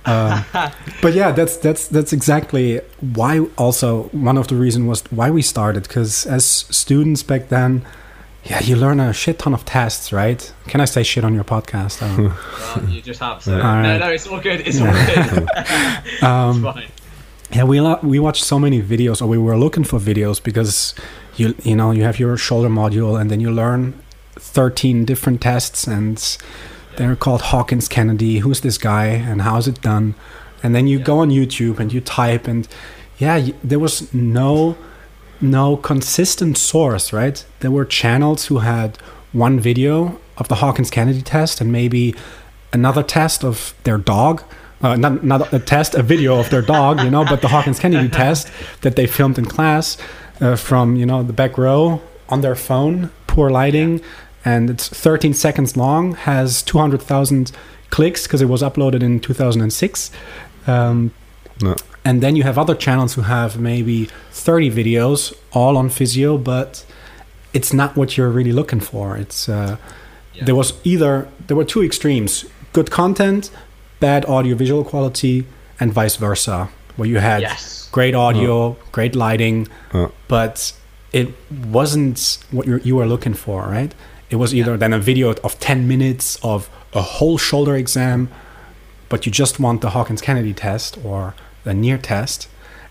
Um, 0.06 0.44
but 1.02 1.14
yeah, 1.14 1.32
that's 1.32 1.58
that's 1.58 1.88
that's 1.88 2.14
exactly 2.14 2.82
why. 3.00 3.40
Also, 3.58 4.04
one 4.12 4.38
of 4.38 4.48
the 4.48 4.56
reasons 4.56 4.88
was 4.88 5.04
why 5.12 5.30
we 5.30 5.42
started 5.42 5.84
because 5.84 6.26
as 6.26 6.46
students 6.46 7.24
back 7.24 7.50
then. 7.50 7.86
Yeah, 8.50 8.62
you 8.62 8.76
learn 8.78 9.00
a 9.00 9.12
shit 9.14 9.40
ton 9.40 9.54
of 9.54 9.66
tests, 9.66 10.14
right? 10.14 10.54
Can 10.68 10.80
I 10.80 10.86
say 10.86 11.04
shit 11.04 11.24
on 11.26 11.34
your 11.34 11.44
podcast? 11.44 12.02
I 12.02 12.08
don't 12.16 12.26
know. 12.28 12.34
Well, 12.76 12.90
you 12.90 13.02
just 13.02 13.20
have 13.20 13.44
to. 13.44 13.54
All 13.56 13.82
No, 13.82 13.98
no, 13.98 14.10
it's 14.10 14.26
all 14.28 14.40
good. 14.40 14.62
It's 14.66 14.80
all 14.80 14.88
good. 14.92 15.48
Um, 16.24 16.66
it's 16.66 16.76
fine. 16.76 16.90
Yeah, 17.52 17.64
we 17.66 17.80
lo- 17.82 18.00
we 18.04 18.20
watched 18.20 18.44
so 18.44 18.58
many 18.60 18.82
videos, 18.82 19.22
or 19.22 19.28
we 19.28 19.38
were 19.38 19.58
looking 19.58 19.84
for 19.84 20.00
videos 20.00 20.42
because 20.42 20.94
you 21.36 21.56
you 21.64 21.76
know 21.76 21.92
you 21.92 22.04
have 22.04 22.20
your 22.20 22.38
shoulder 22.38 22.70
module, 22.70 23.20
and 23.20 23.30
then 23.32 23.40
you 23.40 23.52
learn 23.52 23.94
thirteen 24.36 25.06
different 25.06 25.42
tests, 25.42 25.86
and 25.88 26.38
they're 26.98 27.16
called 27.16 27.42
Hawkins 27.42 27.88
Kennedy. 27.88 28.40
Who's 28.40 28.62
this 28.62 28.78
guy, 28.78 29.08
and 29.08 29.42
how 29.42 29.58
is 29.58 29.68
it 29.68 29.82
done? 29.82 30.16
And 30.64 30.74
then 30.76 30.88
you 30.88 31.00
go 31.00 31.20
on 31.20 31.30
YouTube 31.30 31.80
and 31.80 31.92
you 31.94 32.02
type, 32.02 32.48
and 32.48 32.68
yeah, 33.18 33.38
y- 33.38 33.54
there 33.64 33.80
was 33.80 34.14
no 34.14 34.76
no 35.42 35.78
consistent 35.78 36.58
source, 36.58 37.14
right? 37.14 37.46
There 37.60 37.72
were 37.72 37.86
channels 37.86 38.48
who 38.48 38.60
had 38.60 38.98
one 39.32 39.60
video 39.60 40.20
of 40.38 40.48
the 40.48 40.56
Hawkins 40.56 40.90
Kennedy 40.90 41.22
test 41.22 41.62
and 41.62 41.72
maybe 41.72 42.16
another 42.74 43.04
test 43.04 43.44
of 43.44 43.74
their 43.84 43.98
dog. 43.98 44.44
Uh, 44.82 44.96
not, 44.96 45.24
not 45.24 45.52
a 45.52 45.60
test, 45.60 45.96
a 45.96 46.04
video 46.04 46.40
of 46.40 46.50
their 46.52 46.62
dog, 46.62 47.02
you 47.02 47.10
know, 47.10 47.26
but 47.26 47.42
the 47.42 47.48
Hawkins 47.48 47.80
Kennedy 47.80 48.10
test 48.24 48.52
that 48.82 48.96
they 48.96 49.08
filmed 49.08 49.38
in 49.40 49.46
class 49.46 49.98
uh, 50.40 50.56
from, 50.56 50.96
you 50.96 51.06
know, 51.06 51.24
the 51.24 51.34
back 51.34 51.58
row 51.58 52.02
on 52.30 52.42
their 52.42 52.56
phone, 52.56 53.10
poor 53.26 53.50
lighting, 53.50 54.02
and 54.46 54.70
it's 54.70 54.88
13 54.88 55.34
seconds 55.34 55.76
long, 55.76 56.14
has 56.14 56.62
200,000 56.62 57.52
clicks 57.90 58.28
because 58.28 58.42
it 58.42 58.46
was 58.46 58.62
uploaded 58.62 59.02
in 59.02 59.20
2006. 59.20 60.12
Um, 60.68 61.12
No. 61.62 61.76
and 62.06 62.22
then 62.22 62.36
you 62.36 62.44
have 62.44 62.58
other 62.58 62.76
channels 62.76 63.16
who 63.16 63.22
have 63.24 63.60
maybe 63.60 64.08
30 64.32 64.70
videos 64.72 65.34
all 65.52 65.76
on 65.78 65.90
physio, 65.90 66.38
but 66.38 66.86
it's 67.54 67.74
not 67.74 67.96
what 67.96 68.16
you're 68.18 68.30
really 68.30 68.52
looking 68.54 68.80
for. 68.80 69.18
It's 69.18 69.50
uh, 69.50 69.78
Yeah. 70.34 70.46
there 70.46 70.56
was 70.56 70.74
either 70.84 71.28
there 71.48 71.58
were 71.58 71.66
two 71.66 71.84
extremes: 71.84 72.46
good 72.74 72.90
content, 72.92 73.50
bad 74.00 74.26
audio 74.26 74.56
visual 74.56 74.84
quality, 74.84 75.46
and 75.80 75.92
vice 75.94 76.16
versa, 76.18 76.70
where 76.98 77.10
you 77.10 77.20
had 77.20 77.42
Yes. 77.42 77.90
great 77.92 78.14
audio, 78.16 78.76
great 78.92 79.16
lighting, 79.16 79.68
Uh. 79.94 80.08
but 80.28 80.74
it 81.12 81.28
wasn't 81.72 82.38
what 82.52 82.68
you 82.68 82.80
you 82.84 82.96
were 82.96 83.08
looking 83.08 83.34
for, 83.36 83.60
right? 83.78 83.94
It 84.30 84.36
was 84.36 84.54
either 84.54 84.78
then 84.78 84.94
a 84.94 85.00
video 85.00 85.34
of 85.44 85.58
10 85.60 85.88
minutes 85.88 86.38
of 86.44 86.70
a 86.94 87.02
whole 87.02 87.38
shoulder 87.38 87.76
exam, 87.76 88.28
but 89.10 89.26
you 89.26 89.32
just 89.32 89.60
want 89.60 89.82
the 89.82 89.90
Hawkins 89.90 90.22
Kennedy 90.22 90.54
test 90.54 90.98
or 91.04 91.34
the 91.68 91.74
Neer 91.84 92.00
test. 92.12 92.40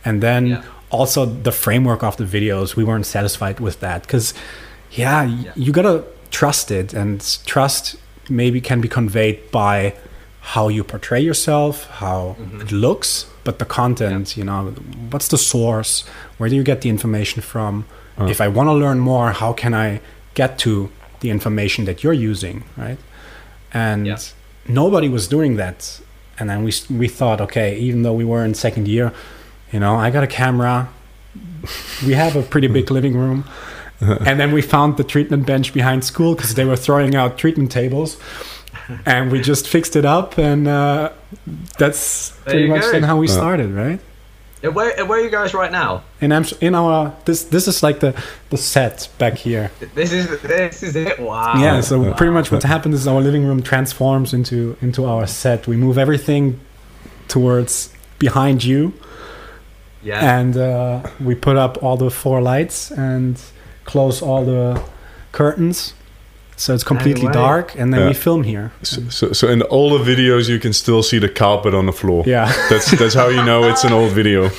And 0.06 0.16
then 0.26 0.42
Yeah. 0.46 0.62
also 0.98 1.20
the 1.48 1.54
framework 1.64 2.02
of 2.08 2.14
the 2.16 2.28
videos, 2.36 2.68
we 2.78 2.84
weren't 2.88 3.06
satisfied 3.16 3.58
with 3.66 3.76
that 3.80 3.98
because, 4.06 4.26
yeah, 5.02 5.20
Yeah. 5.24 5.52
you 5.64 5.70
gotta 5.78 5.96
trust 6.30 6.66
it, 6.70 6.88
and 7.00 7.14
trust 7.54 7.84
maybe 8.28 8.58
can 8.60 8.78
be 8.86 8.88
conveyed 8.98 9.38
by 9.62 9.94
how 10.54 10.64
you 10.76 10.82
portray 10.84 11.20
yourself, 11.30 11.74
how 12.02 12.20
mm-hmm. 12.38 12.60
it 12.62 12.70
looks, 12.86 13.10
but 13.46 13.54
the 13.58 13.64
content, 13.80 14.36
you 14.38 14.44
know, 14.44 14.60
what's 15.10 15.28
the 15.34 15.38
source? 15.52 15.92
Where 16.38 16.48
do 16.50 16.56
you 16.60 16.62
get 16.72 16.78
the 16.84 16.90
information 16.96 17.42
from? 17.52 17.72
Uh-huh. 18.18 18.30
If 18.34 18.40
I 18.46 18.48
want 18.56 18.66
to 18.68 18.76
learn 18.84 18.98
more, 19.12 19.28
how 19.42 19.52
can 19.62 19.72
I 19.86 20.00
get 20.34 20.50
to 20.64 20.72
the 21.22 21.30
information 21.36 21.84
that 21.88 21.96
you're 22.02 22.20
using, 22.32 22.56
right? 22.76 22.98
And 23.72 24.06
Yeah. 24.06 24.18
nobody 24.82 25.08
was 25.08 25.24
doing 25.36 25.56
that. 25.62 25.78
And 26.38 26.50
then 26.50 26.64
we 26.64 26.72
we 26.90 27.08
thought, 27.08 27.40
okay, 27.40 27.78
even 27.78 28.02
though 28.02 28.12
we 28.12 28.24
were 28.24 28.44
in 28.44 28.54
second 28.54 28.88
year, 28.88 29.12
you 29.72 29.80
know, 29.80 29.96
I 29.96 30.10
got 30.10 30.22
a 30.22 30.26
camera. 30.26 30.88
We 32.06 32.14
have 32.14 32.36
a 32.36 32.42
pretty 32.42 32.68
big 32.68 32.90
living 32.90 33.16
room. 33.16 33.44
and 34.00 34.38
then 34.38 34.52
we 34.52 34.60
found 34.60 34.98
the 34.98 35.04
treatment 35.04 35.46
bench 35.46 35.72
behind 35.72 36.04
school 36.04 36.34
because 36.34 36.54
they 36.54 36.64
were 36.64 36.76
throwing 36.76 37.14
out 37.14 37.38
treatment 37.38 37.72
tables. 37.72 38.18
And 39.04 39.32
we 39.32 39.40
just 39.40 39.66
fixed 39.66 39.96
it 39.96 40.04
up, 40.04 40.38
and 40.38 40.68
uh, 40.68 41.10
that's 41.76 42.30
There 42.30 42.52
pretty 42.52 42.68
much 42.68 42.84
then 42.92 43.02
how 43.02 43.16
we 43.16 43.26
started, 43.26 43.72
right? 43.72 43.98
Uh, 44.64 44.70
Where, 44.70 44.98
uh, 44.98 45.04
where 45.06 45.18
are 45.20 45.22
you 45.22 45.30
guys 45.30 45.52
right 45.54 45.70
now? 45.70 46.02
And 46.20 46.32
I'm 46.32 46.44
in 46.60 46.74
our 46.74 47.12
this 47.26 47.44
this 47.44 47.68
is 47.68 47.82
like 47.82 48.00
the 48.00 48.14
the 48.50 48.56
set 48.56 49.08
back 49.18 49.34
here. 49.34 49.70
This 49.94 50.12
is 50.12 50.40
this 50.40 50.82
is 50.82 50.96
it. 50.96 51.18
Wow. 51.20 51.60
Yeah, 51.60 51.82
so 51.82 52.12
pretty 52.14 52.32
much 52.32 52.50
what 52.50 52.62
happened 52.62 52.94
is 52.94 53.06
our 53.06 53.20
living 53.20 53.44
room 53.46 53.62
transforms 53.62 54.32
into 54.32 54.76
into 54.80 55.04
our 55.04 55.26
set. 55.26 55.66
We 55.66 55.76
move 55.76 55.98
everything 55.98 56.58
towards 57.28 57.90
behind 58.18 58.64
you, 58.64 58.92
Yeah. 60.02 60.38
and 60.38 60.56
uh, 60.56 61.02
we 61.20 61.34
put 61.34 61.56
up 61.56 61.82
all 61.82 61.96
the 61.98 62.10
four 62.10 62.40
lights 62.40 62.90
and 62.90 63.38
close 63.84 64.22
all 64.22 64.44
the 64.44 64.80
curtains, 65.32 65.92
so 66.56 66.74
it's 66.74 66.84
completely 66.84 67.26
way. 67.26 67.32
dark. 67.32 67.74
And 67.78 67.92
then 67.92 68.08
we 68.08 68.14
film 68.14 68.42
here. 68.42 68.72
So, 68.82 69.08
so, 69.08 69.32
so 69.32 69.48
in 69.48 69.62
all 69.62 69.96
the 69.98 70.04
videos, 70.04 70.48
you 70.48 70.58
can 70.58 70.72
still 70.72 71.02
see 71.02 71.18
the 71.18 71.28
carpet 71.28 71.74
on 71.74 71.86
the 71.86 71.92
floor. 71.92 72.24
Yeah, 72.26 72.46
That's 72.70 72.90
that's 72.98 73.14
how 73.14 73.28
you 73.28 73.44
know 73.44 73.64
it's 73.68 73.84
an 73.84 73.92
old 73.92 74.12
video. 74.12 74.48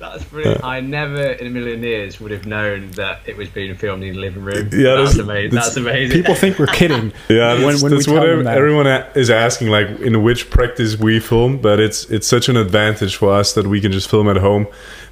That's 0.00 0.24
Brilliant. 0.24 0.64
I 0.64 0.80
never 0.80 1.22
in 1.22 1.46
a 1.46 1.50
million 1.50 1.82
years 1.82 2.18
would 2.20 2.30
have 2.30 2.46
known 2.46 2.90
that 2.92 3.20
it 3.26 3.36
was 3.36 3.48
being 3.48 3.74
filmed 3.76 4.02
in 4.02 4.14
the 4.14 4.18
living 4.20 4.42
room. 4.42 4.68
Yeah, 4.72 4.94
that's, 4.96 5.12
that's- 5.12 5.18
amazing. 5.18 5.50
that's- 5.50 5.66
That's 5.66 5.76
amazing. 5.76 6.16
People 6.16 6.34
think 6.34 6.58
we're 6.58 6.66
kidding. 6.66 7.12
Yeah, 7.28 7.54
when, 7.54 7.66
that's, 7.68 7.82
when 7.82 7.92
that's 7.92 8.08
what 8.08 8.20
them 8.26 8.44
that. 8.44 8.56
everyone 8.56 8.86
is 9.14 9.28
asking. 9.30 9.68
Like, 9.68 9.88
in 10.00 10.22
which 10.22 10.50
practice 10.50 10.96
we 10.98 11.20
film, 11.20 11.58
but 11.58 11.78
it's 11.78 12.04
it's 12.10 12.26
such 12.26 12.48
an 12.48 12.56
advantage 12.56 13.16
for 13.16 13.32
us 13.32 13.52
that 13.54 13.66
we 13.66 13.80
can 13.80 13.92
just 13.92 14.08
film 14.08 14.28
at 14.28 14.36
home 14.38 14.66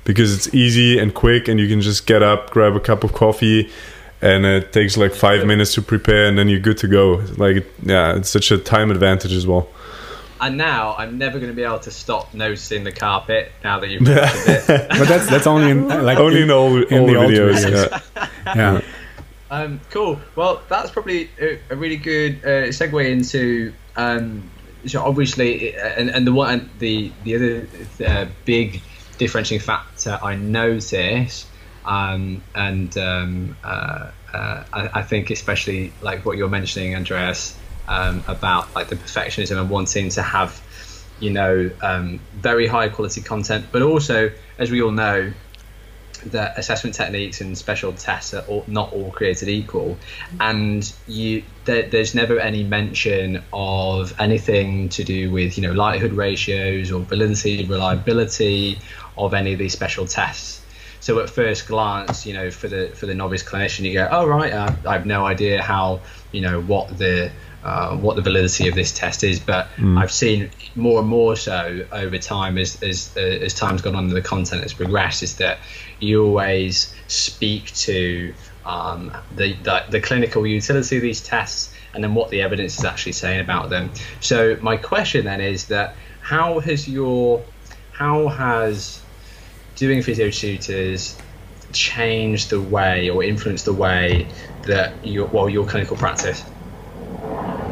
because 0.04 0.34
it's 0.34 0.54
easy 0.54 0.98
and 0.98 1.12
quick, 1.14 1.46
and 1.48 1.60
you 1.60 1.68
can 1.68 1.80
just 1.80 2.06
get 2.06 2.22
up, 2.22 2.50
grab 2.50 2.74
a 2.74 2.80
cup 2.80 3.04
of 3.04 3.12
coffee, 3.12 3.70
and 4.34 4.44
it 4.44 4.72
takes 4.72 4.96
like 4.96 5.14
five 5.14 5.46
minutes 5.46 5.74
to 5.74 5.82
prepare, 5.82 6.26
and 6.28 6.36
then 6.38 6.48
you're 6.48 6.60
good 6.60 6.78
to 6.78 6.88
go. 6.88 7.22
Like, 7.36 7.66
yeah, 7.82 8.16
it's 8.16 8.28
such 8.30 8.50
a 8.50 8.58
time 8.58 8.90
advantage 8.90 9.32
as 9.32 9.46
well. 9.46 9.68
and 10.40 10.56
now 10.58 10.94
I'm 10.98 11.16
never 11.18 11.38
going 11.38 11.50
to 11.50 11.56
be 11.56 11.62
able 11.62 11.78
to 11.80 11.90
stop 11.90 12.34
noticing 12.34 12.84
the 12.84 12.92
carpet 12.92 13.52
now 13.64 13.80
that 13.80 13.88
you've 13.88 14.02
mentioned 14.14 14.48
it. 14.48 14.88
but 14.98 15.08
that's 15.08 15.26
that's 15.30 15.46
only 15.46 15.70
in 15.70 15.88
like 16.10 16.18
Only 16.18 16.42
in 16.42 16.50
old, 16.50 16.82
in 16.92 16.98
old 17.00 17.08
the 17.10 17.16
old 17.16 17.30
videos. 17.32 17.64
videos. 17.64 18.02
yeah. 18.46 18.54
yeah. 18.56 18.80
Um, 19.50 19.80
cool. 19.90 20.18
Well, 20.34 20.60
that's 20.68 20.90
probably 20.90 21.30
a, 21.40 21.58
a 21.70 21.76
really 21.76 21.96
good 21.96 22.32
uh, 22.44 22.68
segue 22.72 23.08
into. 23.10 23.72
Um, 23.96 24.50
so 24.86 25.02
obviously, 25.02 25.76
uh, 25.76 25.86
and, 25.98 26.10
and 26.10 26.26
the 26.26 26.32
one 26.32 26.68
the 26.80 27.12
the 27.24 27.34
other 27.36 27.68
uh, 28.06 28.26
big 28.44 28.82
differentiating 29.18 29.64
factor 29.64 30.18
I 30.22 30.34
notice, 30.36 31.46
um, 31.86 32.42
and 32.54 32.96
um, 32.98 33.56
uh, 33.64 34.10
uh, 34.32 34.64
I, 34.72 34.90
I 34.94 35.02
think 35.02 35.30
especially 35.30 35.92
like 36.02 36.24
what 36.26 36.36
you're 36.36 36.48
mentioning, 36.48 36.94
Andreas, 36.94 37.56
um, 37.88 38.24
about 38.26 38.74
like 38.74 38.88
the 38.88 38.96
perfectionism 38.96 39.58
and 39.60 39.70
wanting 39.70 40.08
to 40.10 40.22
have, 40.22 40.60
you 41.20 41.30
know, 41.30 41.70
um, 41.80 42.20
very 42.34 42.66
high 42.66 42.88
quality 42.88 43.22
content, 43.22 43.66
but 43.70 43.82
also, 43.82 44.32
as 44.58 44.70
we 44.70 44.82
all 44.82 44.90
know, 44.90 45.32
that 46.26 46.58
assessment 46.58 46.96
techniques 46.96 47.40
and 47.40 47.56
special 47.56 47.92
tests 47.92 48.34
are 48.34 48.42
all, 48.46 48.64
not 48.66 48.92
all 48.92 49.12
created 49.12 49.48
equal, 49.48 49.96
and 50.40 50.92
you 51.06 51.44
there, 51.66 51.88
there's 51.88 52.14
never 52.14 52.40
any 52.40 52.64
mention 52.64 53.44
of 53.52 54.12
anything 54.18 54.88
to 54.88 55.04
do 55.04 55.30
with 55.30 55.56
you 55.56 55.68
know 55.68 55.72
likelihood 55.72 56.12
ratios 56.12 56.90
or 56.90 57.00
validity, 57.00 57.64
reliability 57.64 58.78
of 59.16 59.34
any 59.34 59.52
of 59.52 59.58
these 59.58 59.72
special 59.72 60.06
tests. 60.06 60.65
So 61.00 61.20
at 61.20 61.30
first 61.30 61.66
glance, 61.66 62.26
you 62.26 62.34
know, 62.34 62.50
for 62.50 62.68
the 62.68 62.88
for 62.94 63.06
the 63.06 63.14
novice 63.14 63.42
clinician, 63.42 63.84
you 63.84 63.94
go, 63.94 64.08
"Oh 64.10 64.26
right, 64.26 64.52
uh, 64.52 64.74
I 64.86 64.92
have 64.92 65.06
no 65.06 65.26
idea 65.26 65.62
how 65.62 66.00
you 66.32 66.40
know 66.40 66.60
what 66.60 66.96
the 66.98 67.30
uh, 67.62 67.96
what 67.96 68.16
the 68.16 68.22
validity 68.22 68.68
of 68.68 68.74
this 68.74 68.92
test 68.92 69.24
is." 69.24 69.40
But 69.40 69.68
I've 69.98 70.12
seen 70.12 70.50
more 70.74 71.00
and 71.00 71.08
more 71.08 71.36
so 71.36 71.86
over 71.92 72.18
time 72.18 72.58
as 72.58 72.82
as 72.82 73.12
uh, 73.16 73.20
as 73.20 73.54
time's 73.54 73.82
gone 73.82 73.94
on 73.94 74.04
and 74.04 74.16
the 74.16 74.22
content 74.22 74.62
has 74.62 74.74
progressed, 74.74 75.22
is 75.22 75.36
that 75.36 75.58
you 76.00 76.24
always 76.24 76.94
speak 77.08 77.72
to 77.74 78.34
um, 78.64 79.16
the, 79.30 79.54
the 79.62 79.84
the 79.90 80.00
clinical 80.00 80.46
utility 80.46 80.96
of 80.96 81.02
these 81.02 81.22
tests 81.22 81.72
and 81.94 82.04
then 82.04 82.14
what 82.14 82.30
the 82.30 82.42
evidence 82.42 82.78
is 82.78 82.84
actually 82.84 83.12
saying 83.12 83.40
about 83.40 83.70
them. 83.70 83.90
So 84.20 84.56
my 84.60 84.76
question 84.76 85.24
then 85.24 85.40
is 85.40 85.66
that 85.68 85.96
how 86.20 86.60
has 86.60 86.86
your 86.88 87.42
how 87.92 88.28
has 88.28 89.05
doing 89.76 90.02
physio 90.02 90.30
tutors 90.30 91.16
change 91.72 92.48
the 92.48 92.60
way 92.60 93.10
or 93.10 93.22
influence 93.22 93.62
the 93.62 93.72
way 93.72 94.26
that 94.62 94.92
your 95.06 95.26
well 95.26 95.48
your 95.48 95.66
clinical 95.66 95.96
practice? 95.96 96.42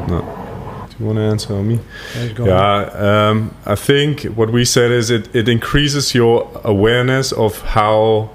No. 0.07 0.41
Do 0.89 1.03
you 1.03 1.05
want 1.07 1.17
to 1.17 1.23
answer 1.23 1.53
on 1.53 1.67
me? 1.67 1.79
There 2.13 2.27
you 2.27 2.33
go. 2.33 2.45
Yeah, 2.45 3.29
um, 3.29 3.55
I 3.65 3.75
think 3.75 4.21
what 4.23 4.51
we 4.51 4.63
said 4.63 4.91
is 4.91 5.09
it, 5.09 5.35
it 5.35 5.49
increases 5.49 6.15
your 6.15 6.49
awareness 6.63 7.33
of 7.33 7.59
how 7.61 8.29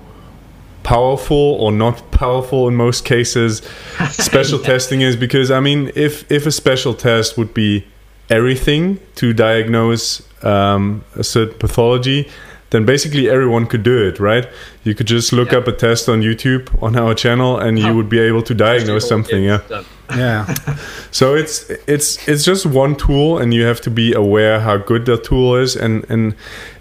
powerful 0.82 1.36
or 1.36 1.72
not 1.72 2.10
powerful 2.10 2.66
in 2.66 2.74
most 2.74 3.04
cases 3.04 3.58
special 4.10 4.58
testing 4.58 5.02
is 5.02 5.14
because 5.14 5.50
I 5.50 5.60
mean 5.60 5.92
if 5.94 6.30
if 6.32 6.46
a 6.46 6.50
special 6.50 6.94
test 6.94 7.36
would 7.36 7.52
be 7.52 7.86
everything 8.30 8.98
to 9.16 9.32
diagnose 9.32 10.22
um, 10.42 11.04
a 11.14 11.22
certain 11.22 11.58
pathology 11.58 12.28
then 12.70 12.84
basically 12.84 13.28
everyone 13.28 13.66
could 13.66 13.82
do 13.82 13.98
it 14.08 14.18
right 14.20 14.46
you 14.84 14.94
could 14.94 15.06
just 15.06 15.32
look 15.32 15.50
Yeah. 15.52 15.58
up 15.58 15.68
a 15.68 15.72
test 15.72 16.08
on 16.08 16.22
YouTube 16.22 16.68
on 16.82 16.96
our 16.96 17.14
channel 17.14 17.58
and 17.58 17.78
you 17.78 17.88
Oh. 17.88 17.94
would 17.96 18.08
be 18.08 18.20
able 18.20 18.42
to 18.42 18.54
diagnose 18.54 19.08
something 19.08 19.42
yeah 19.44 19.60
Done. 19.68 19.84
Yeah. 20.16 20.54
so 21.12 21.34
it's 21.34 21.70
it's 21.86 22.26
it's 22.28 22.44
just 22.44 22.66
one 22.66 22.96
tool, 22.96 23.38
and 23.38 23.54
you 23.54 23.62
have 23.64 23.80
to 23.82 23.90
be 23.90 24.12
aware 24.12 24.58
how 24.60 24.76
good 24.76 25.06
that 25.06 25.22
tool 25.22 25.54
is, 25.54 25.76
and 25.76 26.04
and 26.08 26.34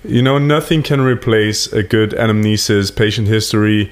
you 0.04 0.24
know 0.24 0.40
nothing 0.40 0.82
can 0.82 1.00
replace 1.02 1.72
a 1.72 1.84
good 1.84 2.12
anamnesis, 2.18 2.90
patient 2.96 3.28
history, 3.28 3.92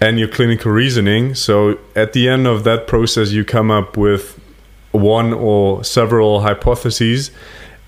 and 0.00 0.18
your 0.18 0.26
clinical 0.28 0.72
reasoning. 0.72 1.34
So 1.36 1.78
at 1.94 2.12
the 2.12 2.28
end 2.28 2.48
of 2.48 2.64
that 2.64 2.88
process, 2.88 3.30
you 3.30 3.44
come 3.44 3.70
up 3.70 3.96
with 3.96 4.40
one 4.90 5.32
or 5.32 5.84
several 5.84 6.40
hypotheses, 6.40 7.30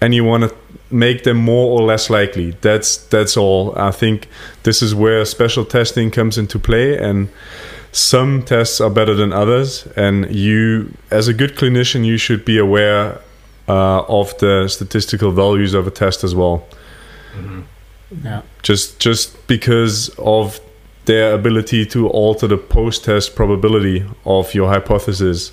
and 0.01 0.15
you 0.15 0.25
want 0.25 0.45
to 0.45 0.55
make 0.91 1.25
them 1.25 1.37
more 1.39 1.79
or 1.81 1.87
less 1.87 2.11
likely. 2.11 2.53
That's 2.61 2.97
that's 2.97 3.37
all. 3.37 3.75
I 3.77 3.91
think 3.91 4.29
this 4.63 4.83
is 4.83 4.95
where 4.95 5.25
special 5.25 5.65
testing 5.65 6.11
comes 6.11 6.39
into 6.39 6.59
play, 6.59 6.97
and 6.99 7.29
some 7.95 8.43
tests 8.43 8.81
are 8.81 8.91
better 8.91 9.15
than 9.15 9.33
others 9.33 9.87
and 9.95 10.35
you 10.35 10.93
as 11.13 11.29
a 11.29 11.33
good 11.33 11.55
clinician 11.55 12.05
you 12.05 12.17
should 12.17 12.45
be 12.45 12.59
aware 12.59 13.21
uh, 13.69 14.03
of 14.09 14.37
the 14.39 14.67
statistical 14.67 15.31
values 15.31 15.75
of 15.75 15.87
a 15.87 15.93
test 15.93 16.25
as 16.25 16.35
well 16.35 16.67
Yeah. 18.25 18.43
just 18.65 18.99
just 18.99 19.47
because 19.47 20.09
of 20.19 20.59
their 21.05 21.35
ability 21.35 21.87
to 21.87 22.09
alter 22.09 22.49
the 22.49 22.57
post-test 22.57 23.37
probability 23.37 24.05
of 24.25 24.55
your 24.55 24.69
hypothesis 24.69 25.53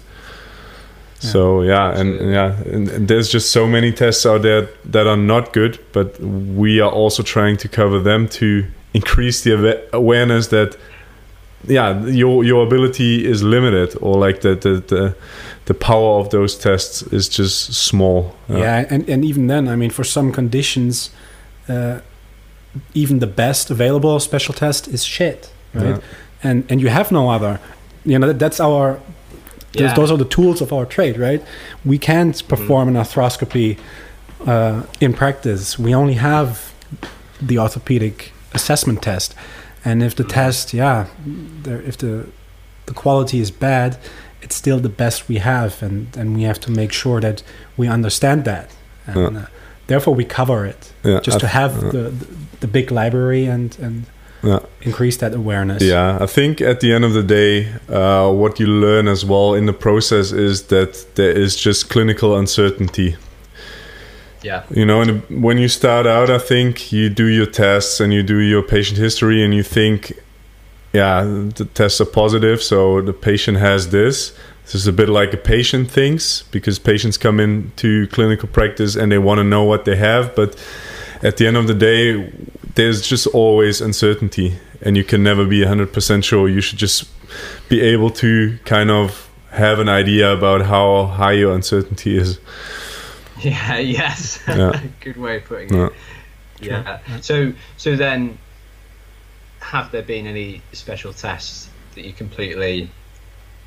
so 1.21 1.61
yeah 1.61 1.99
and, 1.99 2.19
and 2.19 2.31
yeah 2.31 2.59
and, 2.73 2.89
and 2.89 3.07
there's 3.07 3.29
just 3.29 3.51
so 3.51 3.67
many 3.67 3.91
tests 3.91 4.25
out 4.25 4.41
there 4.41 4.67
that 4.83 5.05
are 5.07 5.17
not 5.17 5.53
good 5.53 5.79
but 5.93 6.19
we 6.19 6.79
are 6.79 6.91
also 6.91 7.23
trying 7.23 7.55
to 7.55 7.67
cover 7.67 7.99
them 7.99 8.27
to 8.27 8.65
increase 8.93 9.43
the 9.43 9.87
awareness 9.93 10.47
that 10.47 10.75
yeah 11.67 12.03
your 12.05 12.43
your 12.43 12.65
ability 12.65 13.25
is 13.25 13.43
limited 13.43 13.95
or 14.01 14.17
like 14.17 14.41
the 14.41 14.55
the 14.55 14.83
the, 14.87 15.15
the 15.65 15.73
power 15.73 16.19
of 16.19 16.29
those 16.29 16.57
tests 16.57 17.03
is 17.13 17.29
just 17.29 17.73
small 17.73 18.35
Yeah, 18.49 18.85
and, 18.89 19.07
and 19.09 19.23
even 19.23 19.47
then, 19.47 19.67
I 19.67 19.75
mean, 19.75 19.91
for 19.91 20.03
some 20.03 20.31
conditions, 20.31 21.11
uh, 21.69 21.99
even 22.93 23.19
the 23.19 23.27
best 23.27 23.69
available 23.69 24.19
special 24.19 24.53
test 24.53 24.87
is 24.87 25.03
shit, 25.05 25.51
right? 25.73 25.85
Yeah. 25.85 25.99
And 26.43 26.65
and 26.69 26.81
you 26.81 26.89
have 26.89 27.11
no 27.11 27.29
other. 27.29 27.59
You 28.03 28.17
know, 28.19 28.27
that, 28.27 28.39
that's 28.39 28.59
our. 28.59 28.99
Those, 29.73 29.81
Yeah. 29.81 29.93
those 29.95 30.11
are 30.11 30.17
the 30.17 30.25
tools 30.29 30.61
of 30.61 30.71
our 30.73 30.85
trade, 30.85 31.17
right? 31.17 31.41
We 31.85 31.97
can't 31.97 32.41
perform 32.47 32.87
an 32.89 32.95
arthroscopy 32.95 33.77
uh, 34.45 34.83
in 34.99 35.13
practice. 35.13 35.79
We 35.79 35.93
only 35.95 36.15
have 36.15 36.71
the 37.41 37.57
orthopedic 37.59 38.31
assessment 38.53 39.01
test, 39.01 39.33
and 39.85 40.03
if 40.03 40.13
the 40.15 40.23
test, 40.23 40.73
yeah, 40.73 41.05
if 41.65 41.97
the 41.97 42.25
the 42.85 42.93
quality 42.93 43.39
is 43.39 43.51
bad, 43.51 43.97
it's 44.41 44.55
still 44.55 44.79
the 44.79 44.89
best 44.89 45.29
we 45.29 45.37
have, 45.39 45.81
and 45.81 46.07
and 46.17 46.35
we 46.35 46.43
have 46.43 46.59
to 46.59 46.71
make 46.71 46.91
sure 46.93 47.21
that 47.21 47.43
we 47.77 47.87
understand 47.87 48.43
that, 48.45 48.69
and 49.07 49.15
Yeah. 49.33 49.41
uh, 49.41 49.45
therefore 49.87 50.15
we 50.15 50.25
cover 50.25 50.65
it, 50.65 50.91
Yeah, 51.03 51.19
just 51.25 51.37
I 51.37 51.39
to 51.39 51.47
have 51.47 51.73
the 51.91 52.11
the 52.59 52.67
big 52.67 52.91
library 52.91 53.45
and 53.49 53.77
and 53.81 54.03
Yeah. 54.43 54.59
increase 54.81 55.17
that 55.17 55.33
awareness. 55.33 55.83
Yeah, 55.83 56.17
I 56.19 56.25
think 56.25 56.61
at 56.61 56.79
the 56.79 56.93
end 56.93 57.05
of 57.05 57.13
the 57.13 57.21
day, 57.21 57.71
uh, 57.87 58.31
what 58.31 58.59
you 58.59 58.65
learn 58.65 59.07
as 59.07 59.23
well 59.23 59.53
in 59.53 59.67
the 59.67 59.73
process 59.73 60.31
is 60.31 60.63
that 60.63 61.05
there 61.15 61.31
is 61.31 61.55
just 61.55 61.89
clinical 61.89 62.35
uncertainty. 62.35 63.17
Yeah. 64.41 64.63
You 64.71 64.85
know, 64.85 65.01
and 65.01 65.21
when 65.29 65.59
you 65.59 65.67
start 65.67 66.07
out, 66.07 66.31
I 66.31 66.39
think 66.39 66.91
you 66.91 67.09
do 67.09 67.25
your 67.25 67.45
tests 67.45 67.99
and 67.99 68.11
you 68.11 68.23
do 68.23 68.39
your 68.39 68.63
patient 68.63 68.97
history, 68.97 69.43
and 69.43 69.53
you 69.53 69.61
think, 69.63 70.13
yeah, 70.93 71.23
the 71.23 71.65
tests 71.73 72.01
are 72.01 72.05
positive, 72.05 72.63
so 72.63 73.01
the 73.01 73.13
patient 73.13 73.59
has 73.59 73.89
this. 73.89 74.33
This 74.63 74.75
is 74.75 74.87
a 74.87 74.93
bit 74.93 75.09
like 75.09 75.33
a 75.33 75.37
patient 75.37 75.91
thinks 75.91 76.43
because 76.51 76.79
patients 76.79 77.17
come 77.17 77.39
into 77.39 78.07
clinical 78.07 78.47
practice 78.47 78.95
and 78.95 79.11
they 79.11 79.17
want 79.17 79.37
to 79.39 79.43
know 79.43 79.63
what 79.63 79.85
they 79.85 79.97
have, 79.97 80.35
but 80.35 80.55
at 81.21 81.37
the 81.37 81.45
end 81.45 81.57
of 81.57 81.67
the 81.67 81.73
day, 81.73 82.31
there's 82.75 83.01
just 83.07 83.27
always 83.27 83.81
uncertainty, 83.81 84.57
and 84.81 84.95
you 84.97 85.03
can 85.03 85.23
never 85.23 85.45
be 85.45 85.61
100% 85.61 86.23
sure. 86.23 86.47
You 86.49 86.61
should 86.61 86.79
just 86.79 87.09
be 87.69 87.81
able 87.81 88.09
to 88.11 88.57
kind 88.65 88.91
of 88.91 89.29
have 89.51 89.79
an 89.79 89.89
idea 89.89 90.31
about 90.31 90.61
how 90.61 91.05
high 91.05 91.33
your 91.33 91.53
uncertainty 91.53 92.17
is. 92.17 92.39
Yeah. 93.39 93.77
Yes. 93.79 94.39
Yeah. 94.47 94.79
Good 94.99 95.17
way 95.17 95.37
of 95.37 95.45
putting 95.45 95.73
Yeah. 95.73 95.87
it. 95.87 95.93
Yeah. 96.61 96.99
So 97.21 97.53
so 97.77 97.95
then, 97.95 98.37
have 99.61 99.91
there 99.91 100.03
been 100.03 100.27
any 100.27 100.61
special 100.73 101.11
tests 101.11 101.67
that 101.95 102.05
you 102.05 102.13
completely 102.13 102.89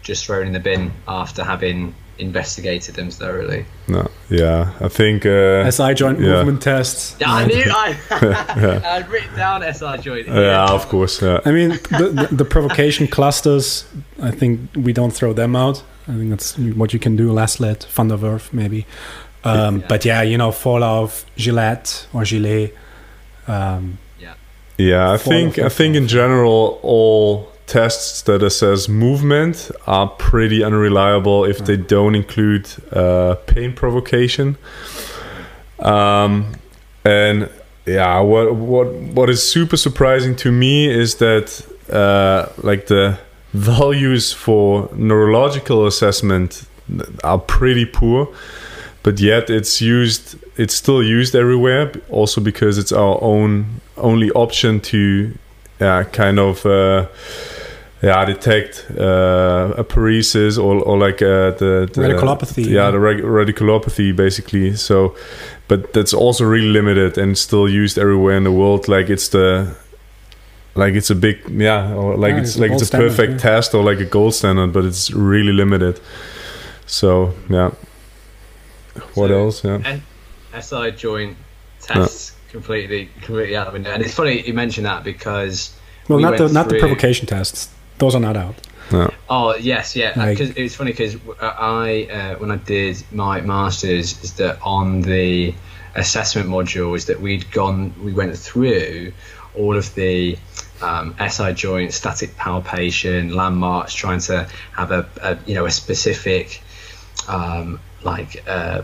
just 0.02 0.26
thrown 0.26 0.46
in 0.46 0.52
the 0.52 0.60
bin 0.60 0.92
after 1.08 1.42
having 1.42 1.94
investigated 2.18 2.94
them 2.94 3.10
thoroughly. 3.10 3.66
No, 3.88 4.10
yeah, 4.30 4.72
I 4.80 4.88
think. 4.88 5.26
Uh, 5.26 5.70
SI 5.70 5.94
joint 5.94 6.20
yeah. 6.20 6.26
movement 6.26 6.62
tests. 6.62 7.16
Yeah, 7.20 7.32
I 7.32 7.46
knew 7.46 7.64
I. 7.66 7.96
I'd 8.84 9.08
written 9.08 9.36
down 9.36 9.62
SI 9.74 9.98
joint. 9.98 10.28
yeah, 10.28 10.70
of 10.70 10.88
course. 10.88 11.20
Yeah. 11.20 11.40
I 11.44 11.50
mean, 11.50 11.70
the, 11.70 12.28
the, 12.28 12.36
the 12.36 12.44
provocation 12.44 13.06
clusters, 13.06 13.84
I 14.22 14.30
think 14.30 14.70
we 14.76 14.92
don't 14.92 15.12
throw 15.12 15.32
them 15.32 15.56
out. 15.56 15.82
I 16.06 16.12
think 16.12 16.30
that's 16.30 16.58
what 16.58 16.92
you 16.92 16.98
can 16.98 17.16
do. 17.16 17.30
Laslett, 17.30 17.86
Van 17.86 18.08
der 18.08 18.16
Wurff, 18.16 18.52
maybe. 18.52 18.86
Um, 19.44 19.80
Yeah. 19.80 19.86
But 19.88 20.04
yeah, 20.04 20.22
you 20.22 20.38
know, 20.38 20.52
Fallout, 20.52 21.24
Gillette 21.36 22.06
or 22.12 22.24
Gilet. 22.24 22.74
Um, 23.46 23.98
Yeah, 24.76 25.12
I 25.12 25.18
think 25.18 25.58
I 25.58 25.68
think 25.68 25.94
in 25.94 26.08
general 26.08 26.80
all 26.82 27.53
tests 27.66 28.22
that 28.22 28.42
assess 28.42 28.88
movement 28.88 29.70
are 29.86 30.08
pretty 30.08 30.62
unreliable 30.62 31.44
if 31.44 31.64
they 31.64 31.76
don't 31.76 32.14
include 32.14 32.68
uh, 32.92 33.36
pain 33.46 33.72
provocation. 33.72 34.56
Um, 35.78 36.54
and 37.04 37.48
yeah, 37.86 38.20
what 38.20 38.54
what 38.54 38.92
what 38.92 39.30
is 39.30 39.46
super 39.46 39.76
surprising 39.76 40.36
to 40.36 40.52
me 40.52 40.88
is 40.88 41.16
that 41.16 41.66
uh, 41.90 42.50
like 42.62 42.86
the 42.86 43.18
values 43.52 44.32
for 44.32 44.88
neurological 44.94 45.86
assessment 45.86 46.66
are 47.22 47.38
pretty 47.38 47.84
poor, 47.84 48.28
but 49.02 49.20
yet 49.20 49.50
it's 49.50 49.80
used. 49.80 50.36
It's 50.56 50.74
still 50.74 51.02
used 51.02 51.34
everywhere. 51.34 51.92
Also 52.10 52.40
because 52.40 52.78
it's 52.78 52.92
our 52.92 53.18
own 53.22 53.80
only 53.96 54.30
option 54.30 54.80
to 54.80 55.34
yeah, 55.80 56.04
kind 56.04 56.38
of 56.38 56.64
uh, 56.64 57.06
yeah 58.04 58.24
detect 58.26 58.84
uh, 58.98 59.72
a 59.78 59.84
paresis 59.84 60.58
or, 60.58 60.74
or 60.88 60.98
like 61.06 61.22
uh, 61.22 61.50
the, 61.58 61.88
the 61.94 62.00
Radiculopathy, 62.02 62.64
Yeah, 62.66 62.72
yeah. 62.84 62.90
the 62.90 62.98
reg- 62.98 63.22
radiculopathy 63.24 64.14
basically. 64.14 64.76
So, 64.76 65.14
but 65.68 65.92
that's 65.92 66.12
also 66.14 66.44
really 66.44 66.68
limited 66.68 67.18
and 67.18 67.36
still 67.38 67.68
used 67.68 67.98
everywhere 67.98 68.36
in 68.36 68.44
the 68.44 68.52
world. 68.52 68.88
Like 68.88 69.08
it's 69.12 69.28
the 69.28 69.74
like 70.74 70.94
it's 70.94 71.10
a 71.10 71.14
big 71.14 71.36
yeah, 71.48 71.94
or 71.94 72.16
like 72.16 72.32
Yeah, 72.34 72.40
it's 72.40 72.50
it's 72.50 72.58
a 72.58 72.60
like 72.62 72.72
it's 72.72 72.82
a 72.82 72.86
standard, 72.86 73.10
perfect 73.10 73.32
yeah. 73.32 73.38
test 73.50 73.74
or 73.74 73.82
like 73.90 74.00
a 74.00 74.04
gold 74.10 74.34
standard, 74.34 74.72
but 74.72 74.84
it's 74.84 75.10
really 75.10 75.52
limited. 75.52 76.00
So 76.86 77.32
yeah. 77.48 77.70
What 79.14 79.28
So- 79.28 79.38
else? 79.38 79.64
Yeah. 79.64 79.98
SI 80.60 80.90
joint 80.92 81.36
tests 81.80 82.32
completely 82.50 83.08
completely 83.22 83.56
out 83.56 83.66
the 83.66 83.72
window. 83.72 83.90
And 83.90 84.02
it's 84.02 84.14
funny 84.14 84.42
you 84.46 84.54
mentioned 84.54 84.86
that 84.86 85.02
because 85.04 85.72
well, 86.08 86.18
We 86.18 86.22
not 86.24 86.36
the 86.36 86.44
went 86.44 86.54
not 86.54 86.68
the 86.68 86.78
provocation 86.78 87.26
tests. 87.26 87.68
Those 87.98 88.14
are 88.14 88.20
not 88.20 88.36
out. 88.36 88.54
Oh 89.28 89.54
yes, 89.56 89.96
yeah. 89.96 90.12
Like- 90.16 90.38
Because 90.38 90.56
it's 90.56 90.74
funny 90.74 90.92
because 90.92 91.16
I 91.40 92.08
uh, 92.12 92.38
when 92.38 92.50
I 92.50 92.56
did 92.56 93.02
my 93.10 93.40
masters 93.40 94.22
is 94.22 94.34
that 94.34 94.58
on 94.62 95.00
the 95.02 95.54
assessment 95.94 96.48
module 96.48 96.96
is 96.96 97.06
that 97.06 97.20
we'd 97.20 97.50
gone 97.50 97.94
we 98.04 98.12
went 98.12 98.36
through 98.36 99.12
all 99.56 99.76
of 99.76 99.94
the 99.94 100.36
um, 100.82 101.14
SI 101.28 101.52
joint 101.54 101.92
static 101.94 102.36
palpation 102.36 103.32
landmarks, 103.34 103.94
trying 103.94 104.18
to 104.20 104.48
have 104.76 104.90
a, 104.90 105.08
a 105.22 105.38
you 105.46 105.54
know 105.54 105.64
a 105.66 105.70
specific 105.70 106.60
um, 107.28 107.80
like 108.02 108.44
uh, 108.46 108.82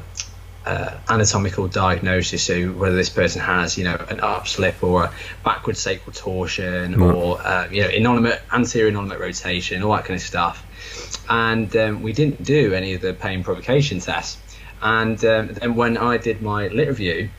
uh, 0.66 0.98
anatomical 1.08 1.68
diagnosis. 1.68 2.42
So 2.42 2.68
whether 2.68 2.94
this 2.96 3.08
person 3.08 3.40
has, 3.40 3.78
you 3.78 3.84
know, 3.84 3.96
an 4.08 4.18
upslip 4.18 4.82
or 4.82 5.04
a 5.04 5.12
backward 5.44 5.76
sacral 5.76 6.12
torsion 6.12 6.96
Right. 6.96 7.14
or 7.14 7.40
uh, 7.40 7.68
you 7.70 7.82
know, 7.82 7.88
innominate 7.88 8.40
anterior 8.52 8.90
innominate 8.92 9.18
rotation, 9.18 9.82
all 9.82 9.94
that 9.96 10.04
kind 10.04 10.16
of 10.16 10.22
stuff. 10.22 10.66
And 11.28 11.74
um, 11.76 12.02
we 12.02 12.12
didn't 12.12 12.42
do 12.42 12.74
any 12.74 12.94
of 12.94 13.00
the 13.00 13.14
pain 13.14 13.42
provocation 13.44 14.00
tests. 14.00 14.38
And 14.82 15.22
um, 15.24 15.48
then 15.48 15.74
when 15.76 15.96
I 15.96 16.16
did 16.16 16.42
my 16.42 16.68
lit 16.68 16.88
review, 16.88 17.30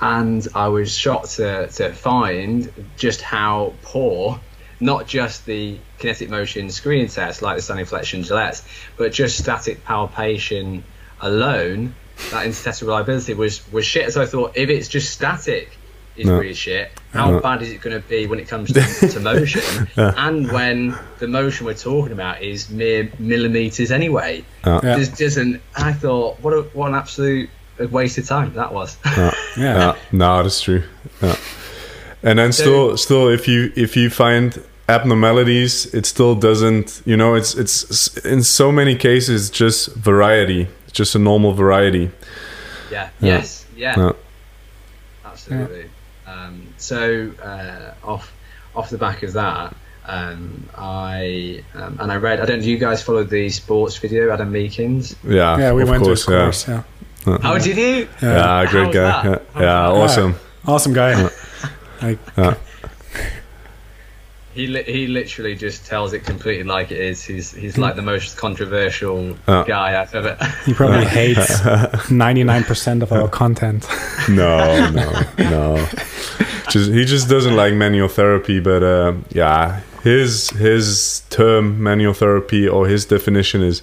and 0.00 0.46
I 0.54 0.68
was 0.68 0.96
shocked 0.96 1.36
to, 1.36 1.68
to 1.68 1.92
find 1.92 2.72
just 2.96 3.22
how 3.22 3.74
poor 3.82 4.40
not 4.80 5.06
just 5.06 5.46
the 5.46 5.78
kinetic 5.98 6.28
motion 6.28 6.68
screening 6.70 7.06
test 7.06 7.40
like 7.40 7.54
the 7.56 7.62
standing 7.62 7.86
flexion 7.86 8.24
Gillette, 8.24 8.60
but 8.96 9.12
just 9.12 9.38
static 9.38 9.84
palpation 9.84 10.82
alone, 11.20 11.94
that 12.30 12.46
intertester 12.46 12.82
reliability 12.82 13.34
was, 13.34 13.60
was 13.72 13.84
shit. 13.84 14.12
So 14.12 14.22
I 14.22 14.26
thought 14.26 14.56
if 14.56 14.68
it's 14.70 14.88
just 14.88 15.10
static 15.12 15.76
is 16.16 16.26
No. 16.26 16.38
really 16.38 16.54
shit, 16.54 16.90
how 17.12 17.30
No. 17.30 17.40
bad 17.40 17.62
is 17.62 17.70
it 17.70 17.80
going 17.80 18.00
to 18.00 18.06
be 18.08 18.26
when 18.26 18.38
it 18.38 18.46
comes 18.48 18.72
to, 19.00 19.08
to 19.08 19.20
motion? 19.20 19.88
And 19.96 20.50
when 20.52 20.94
the 21.18 21.26
motion 21.28 21.64
we're 21.66 21.74
talking 21.74 22.12
about 22.12 22.42
is 22.42 22.68
mere 22.70 23.10
millimeters 23.18 23.90
anyway. 23.90 24.44
Uh, 24.64 24.80
Yeah. 24.82 24.96
Just 24.98 25.16
doesn't. 25.18 25.60
I 25.76 25.92
thought, 25.92 26.38
what 26.40 26.52
a, 26.52 26.62
what 26.74 26.88
an 26.88 26.94
absolute 26.94 27.48
waste 27.90 28.18
of 28.18 28.26
time 28.26 28.52
that 28.54 28.72
was. 28.72 28.96
Yeah. 29.06 29.32
Yeah, 29.56 29.96
no, 30.12 30.42
that's 30.42 30.60
true. 30.62 30.82
Yeah. 31.22 31.36
And 32.22 32.38
then 32.38 32.52
still, 32.52 32.96
still, 32.96 33.28
if 33.28 33.46
you 33.48 33.70
if 33.76 33.96
you 33.96 34.08
find 34.08 34.62
abnormalities, 34.88 35.92
it 35.94 36.06
still 36.06 36.34
doesn't. 36.34 37.02
You 37.04 37.16
know, 37.16 37.34
it's 37.34 37.54
it's 37.54 38.16
in 38.24 38.42
so 38.42 38.72
many 38.72 38.94
cases 38.96 39.50
just 39.50 39.94
variety, 39.94 40.68
it's 40.81 40.81
just 40.92 41.14
a 41.14 41.18
normal 41.18 41.52
variety. 41.52 42.10
Yeah. 42.90 43.08
Yeah. 43.20 43.36
Yes. 43.36 43.66
Yeah. 43.76 43.94
Yeah. 43.98 44.12
Absolutely. 45.24 45.90
Um, 46.26 46.66
so 46.78 47.32
uh, 47.42 47.94
off 48.04 48.32
off 48.74 48.90
the 48.90 48.98
back 48.98 49.22
of 49.22 49.32
that, 49.34 49.74
um, 50.06 50.68
I 50.76 51.62
um, 51.74 51.98
and 52.00 52.12
I 52.12 52.16
read. 52.16 52.40
I 52.40 52.46
don't. 52.46 52.60
Do 52.60 52.70
you 52.70 52.78
guys 52.78 53.02
follow 53.02 53.24
the 53.24 53.48
sports 53.50 53.96
physio 53.96 54.32
Adam 54.32 54.52
Meakins? 54.52 55.16
Yeah, 55.24 55.58
Yeah, 55.58 55.72
we 55.72 55.82
of 55.82 55.88
went 55.88 56.02
course, 56.04 56.24
to 56.26 56.30
his 56.32 56.42
course. 56.42 56.68
Yeah. 56.68 56.82
yeah. 57.26 57.38
Oh, 57.44 57.58
did 57.58 57.76
you? 57.76 58.08
Yeah. 58.22 58.62
Yeah, 58.64 58.70
great 58.70 58.84
How's 58.86 58.94
guy. 58.94 59.22
that? 59.22 59.24
Yeah, 59.24 59.38
How's 59.52 59.62
yeah, 59.62 59.88
awesome. 59.88 60.34
Awesome 60.66 60.92
guy. 60.92 61.30
like, 62.02 62.18
He 64.54 64.66
li- 64.66 64.84
he 64.84 65.06
literally 65.06 65.54
just 65.54 65.86
tells 65.86 66.12
it 66.12 66.24
completely 66.24 66.64
like 66.64 66.90
it 66.90 67.00
is. 67.00 67.24
He's 67.24 67.52
he's 67.52 67.78
like 67.78 67.96
the 67.96 68.02
most 68.02 68.36
controversial 68.36 69.36
Oh. 69.48 69.64
guy 69.64 70.00
I've 70.00 70.14
ever. 70.14 70.36
he 70.66 70.74
probably 70.74 71.06
hates 71.06 71.60
99% 72.10 73.02
of 73.02 73.12
our 73.12 73.28
content. 73.28 73.86
No, 74.28 74.90
no, 74.90 75.22
no. 75.38 75.76
Just 76.70 76.90
he 76.92 77.04
just 77.04 77.28
doesn't 77.28 77.56
like 77.56 77.74
manual 77.74 78.08
therapy, 78.08 78.60
but 78.60 78.82
uh, 78.82 79.14
yeah, 79.30 79.80
his 80.02 80.50
his 80.50 81.22
term 81.30 81.82
manual 81.82 82.12
therapy 82.14 82.68
or 82.68 82.86
his 82.86 83.04
definition 83.06 83.62
is 83.62 83.82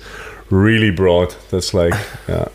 really 0.50 0.92
broad. 0.92 1.36
That's 1.52 1.74
like 1.74 1.94
yeah. 2.28 2.48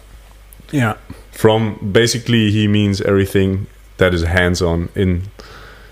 Yeah. 0.72 0.96
from 1.32 1.78
basically 1.92 2.50
he 2.50 2.68
means 2.68 3.00
everything 3.00 3.66
that 3.98 4.14
is 4.14 4.22
hands-on 4.22 4.88
in 4.94 5.22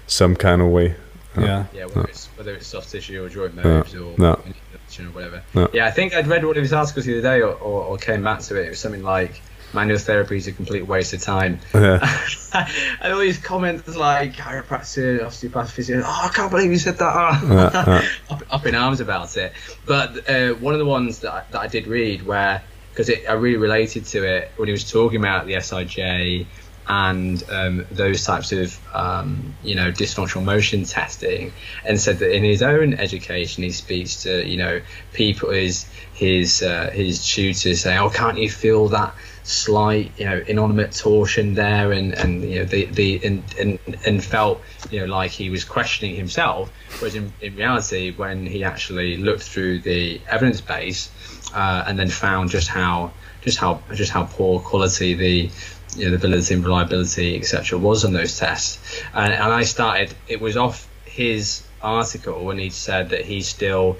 some 0.07 0.35
kind 0.37 0.61
of 0.63 0.69
way 0.69 0.95
Yeah. 1.37 1.65
Yeah, 1.73 1.87
whether 1.87 2.09
it's 2.09 2.27
whether 2.37 2.55
it's 2.55 2.67
soft 2.67 2.91
tissue 2.91 3.25
or 3.25 3.29
joint 3.29 3.55
No, 3.55 3.63
moves 3.63 3.95
or 3.95 4.15
no. 4.19 4.33
or 4.35 5.05
whatever. 5.13 5.43
No. 5.55 5.69
Yeah, 5.73 5.87
I 5.87 5.91
think 5.91 6.15
I'd 6.15 6.27
read 6.27 6.45
one 6.45 6.57
of 6.57 6.63
his 6.63 6.73
articles 6.73 7.07
the 7.07 7.19
other 7.19 7.23
day 7.23 7.41
or, 7.41 7.53
or, 7.53 7.85
or 7.85 7.97
came 7.99 8.23
back 8.23 8.41
to 8.41 8.61
it. 8.61 8.67
It 8.67 8.71
was 8.71 8.81
something 8.81 9.03
like 9.03 9.41
manual 9.75 9.99
therapy 9.99 10.37
is 10.37 10.47
a 10.47 10.53
complete 10.53 10.87
waste 10.87 11.15
of 11.15 11.23
time. 11.23 11.59
yeah 11.75 12.21
and 13.01 13.13
all 13.13 13.19
these 13.21 13.39
comments 13.39 13.97
like 13.97 14.35
chiropractor, 14.35 15.25
osteopath, 15.25 15.71
physio. 15.73 16.03
Oh, 16.05 16.21
I 16.25 16.29
can't 16.29 16.51
believe 16.51 16.71
you 16.71 16.79
said 16.79 16.99
that. 16.99 17.13
Ah. 17.15 17.43
Yeah, 17.43 17.87
yeah. 18.03 18.09
up, 18.35 18.43
up 18.51 18.67
in 18.67 18.75
arms 18.75 19.01
about 19.01 19.37
it. 19.37 19.55
But 19.87 20.29
uh, 20.29 20.55
one 20.55 20.75
of 20.75 20.79
the 20.79 20.87
ones 20.87 21.21
that 21.21 21.33
I, 21.33 21.45
that 21.53 21.61
I 21.61 21.67
did 21.69 21.87
read 21.87 22.27
where 22.27 22.63
because 22.91 23.11
I 23.27 23.33
really 23.33 23.57
related 23.57 24.05
to 24.07 24.23
it 24.25 24.53
when 24.57 24.69
he 24.69 24.73
was 24.73 24.91
talking 24.91 25.19
about 25.19 25.47
the 25.47 25.55
SIJ 25.55 26.47
and 26.89 27.43
um, 27.51 27.87
those 27.91 28.25
types 28.25 28.53
of 28.53 28.79
um, 28.95 29.55
you 29.63 29.75
know 29.75 29.93
dysfunctional 29.93 30.45
motion 30.45 30.85
testing, 30.85 31.53
and 31.85 32.01
said 32.01 32.19
that 32.19 32.35
in 32.35 32.45
his 32.45 32.63
own 32.63 32.95
education 32.95 33.63
he 33.63 33.71
speaks 33.71 34.25
to 34.25 34.47
you 34.47 34.57
know 34.57 34.81
people 35.13 35.51
his 35.51 35.87
his 36.15 36.63
uh, 36.63 36.91
his 36.93 37.27
tutors 37.27 37.83
say, 37.83 37.97
oh, 37.99 38.11
can't 38.11 38.39
you 38.39 38.51
feel 38.51 38.89
that 38.89 39.15
slight 39.45 40.13
you 40.19 40.25
know 40.25 40.41
innominate 40.41 40.99
torsion 40.99 41.55
there? 41.55 41.93
And 41.93 42.13
and 42.15 42.43
you 42.43 42.61
know 42.61 42.65
the 42.65 42.87
the 42.87 43.21
and 43.25 43.45
and, 43.59 43.79
and 44.05 44.25
felt 44.25 44.61
you 44.91 45.01
know 45.01 45.07
like 45.07 45.31
he 45.31 45.51
was 45.51 45.65
questioning 45.65 46.17
himself. 46.17 46.71
Whereas 46.99 47.15
in, 47.15 47.33
in 47.41 47.57
reality 47.57 48.13
when 48.13 48.47
he 48.47 48.65
actually 48.65 49.17
looked 49.17 49.43
through 49.43 49.81
the 49.81 50.21
evidence 50.29 50.61
base 50.61 51.11
uh, 51.55 51.85
and 51.87 51.99
then 51.99 52.09
found 52.09 52.51
just 52.51 52.69
how 52.69 53.13
just 53.43 53.59
how 53.59 53.83
just 53.95 54.11
how 54.11 54.25
poor 54.25 54.61
quality 54.61 55.15
the 55.15 55.51
you 55.97 56.07
know, 56.07 56.11
the 56.13 56.19
validity 56.19 56.55
and 56.55 56.65
reliability 56.65 57.37
etc 57.37 57.79
was 57.79 58.05
on 58.05 58.13
those 58.13 58.39
tests 58.39 59.03
and, 59.15 59.33
and 59.33 59.53
I 59.53 59.65
started 59.65 60.15
it 60.29 60.41
was 60.41 60.57
off 60.57 60.89
his 61.05 61.63
article 61.83 62.45
when 62.45 62.59
he 62.59 62.71
said 62.71 63.11
that 63.11 63.25
he's 63.25 63.49
still 63.49 63.97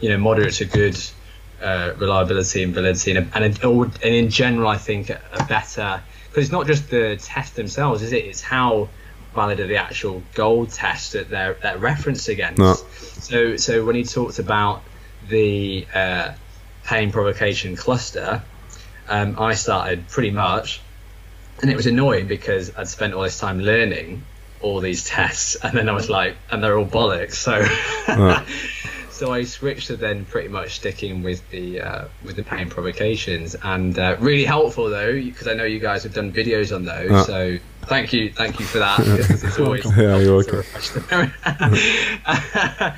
you 0.00 0.08
know 0.08 0.18
moderate 0.18 0.54
to 0.54 0.64
good 0.64 0.98
uh, 1.62 1.92
reliability 1.98 2.62
and 2.62 2.74
validity, 2.74 3.14
and, 3.14 3.30
and, 3.34 3.62
and 3.62 4.14
in 4.14 4.30
general, 4.30 4.68
I 4.68 4.78
think 4.78 5.10
a, 5.10 5.20
better 5.48 6.02
because 6.28 6.44
it's 6.44 6.52
not 6.52 6.66
just 6.66 6.90
the 6.90 7.18
tests 7.20 7.56
themselves, 7.56 8.02
is 8.02 8.12
it? 8.12 8.24
It's 8.24 8.40
how 8.40 8.88
valid 9.34 9.60
are 9.60 9.66
the 9.66 9.76
actual 9.76 10.22
gold 10.34 10.70
tests 10.70 11.12
that 11.12 11.28
they're, 11.28 11.54
they're 11.54 11.78
referenced 11.78 12.28
against. 12.28 12.58
No. 12.58 12.74
So, 12.74 13.56
so 13.56 13.84
when 13.84 13.96
he 13.96 14.04
talked 14.04 14.38
about 14.38 14.82
the 15.28 15.86
uh, 15.92 16.32
pain 16.84 17.10
provocation 17.10 17.76
cluster, 17.76 18.42
um, 19.08 19.38
I 19.38 19.54
started 19.54 20.08
pretty 20.08 20.30
much, 20.30 20.80
and 21.62 21.70
it 21.70 21.76
was 21.76 21.86
annoying 21.86 22.26
because 22.26 22.72
I'd 22.76 22.88
spent 22.88 23.14
all 23.14 23.22
this 23.22 23.38
time 23.38 23.60
learning 23.60 24.22
all 24.60 24.80
these 24.80 25.04
tests, 25.08 25.56
and 25.56 25.76
then 25.76 25.88
I 25.88 25.92
was 25.92 26.10
like, 26.10 26.36
and 26.50 26.62
they're 26.62 26.78
all 26.78 26.86
bollocks. 26.86 27.34
So, 27.34 27.64
so 29.10 29.32
I 29.32 29.44
switched 29.44 29.88
to 29.88 29.96
then 29.96 30.24
pretty 30.24 30.48
much 30.48 30.76
sticking 30.76 31.22
with 31.22 31.48
the 31.50 31.80
uh, 31.80 32.04
with 32.24 32.36
the 32.36 32.42
pain 32.42 32.68
provocations, 32.68 33.56
and 33.62 33.98
uh, 33.98 34.16
really 34.20 34.44
helpful 34.44 34.90
though 34.90 35.12
because 35.12 35.48
I 35.48 35.54
know 35.54 35.64
you 35.64 35.80
guys 35.80 36.02
have 36.04 36.14
done 36.14 36.32
videos 36.32 36.74
on 36.74 36.84
those. 36.84 37.10
Uh. 37.10 37.24
So 37.24 37.58
thank 37.82 38.12
you, 38.12 38.32
thank 38.32 38.60
you 38.60 38.66
for 38.66 38.78
that. 38.78 39.00
it's 39.06 39.58
always 39.58 39.84
Yeah, 39.96 40.18
you're 40.18 40.42
to 40.42 40.56
refresh 40.56 40.90
the 40.90 41.04
memory. 41.10 42.96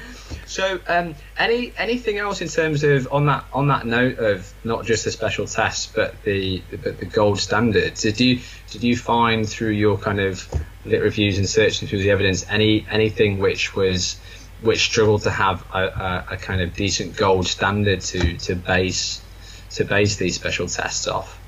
So, 0.52 0.78
um, 0.86 1.14
any 1.38 1.72
anything 1.78 2.18
else 2.18 2.42
in 2.42 2.48
terms 2.48 2.84
of 2.84 3.10
on 3.10 3.24
that 3.24 3.46
on 3.54 3.68
that 3.68 3.86
note 3.86 4.18
of 4.18 4.52
not 4.64 4.84
just 4.84 5.06
the 5.06 5.10
special 5.10 5.46
tests 5.46 5.90
but 5.94 6.22
the 6.24 6.62
but 6.70 6.98
the 6.98 7.06
gold 7.06 7.40
standards? 7.40 8.02
Did 8.02 8.20
you 8.20 8.40
did 8.70 8.82
you 8.82 8.94
find 8.94 9.48
through 9.48 9.70
your 9.70 9.96
kind 9.96 10.20
of 10.20 10.46
lit 10.84 11.00
reviews 11.00 11.38
and 11.38 11.48
searching 11.48 11.88
through 11.88 12.00
the 12.00 12.10
evidence 12.10 12.44
any 12.50 12.86
anything 12.90 13.38
which 13.38 13.74
was 13.74 14.20
which 14.60 14.80
struggled 14.80 15.22
to 15.22 15.30
have 15.30 15.64
a, 15.72 15.84
a, 15.86 16.26
a 16.32 16.36
kind 16.36 16.60
of 16.60 16.74
decent 16.74 17.16
gold 17.16 17.46
standard 17.46 18.02
to 18.02 18.36
to 18.36 18.54
base 18.54 19.22
to 19.70 19.86
base 19.86 20.16
these 20.16 20.34
special 20.34 20.68
tests 20.68 21.08
off? 21.08 21.40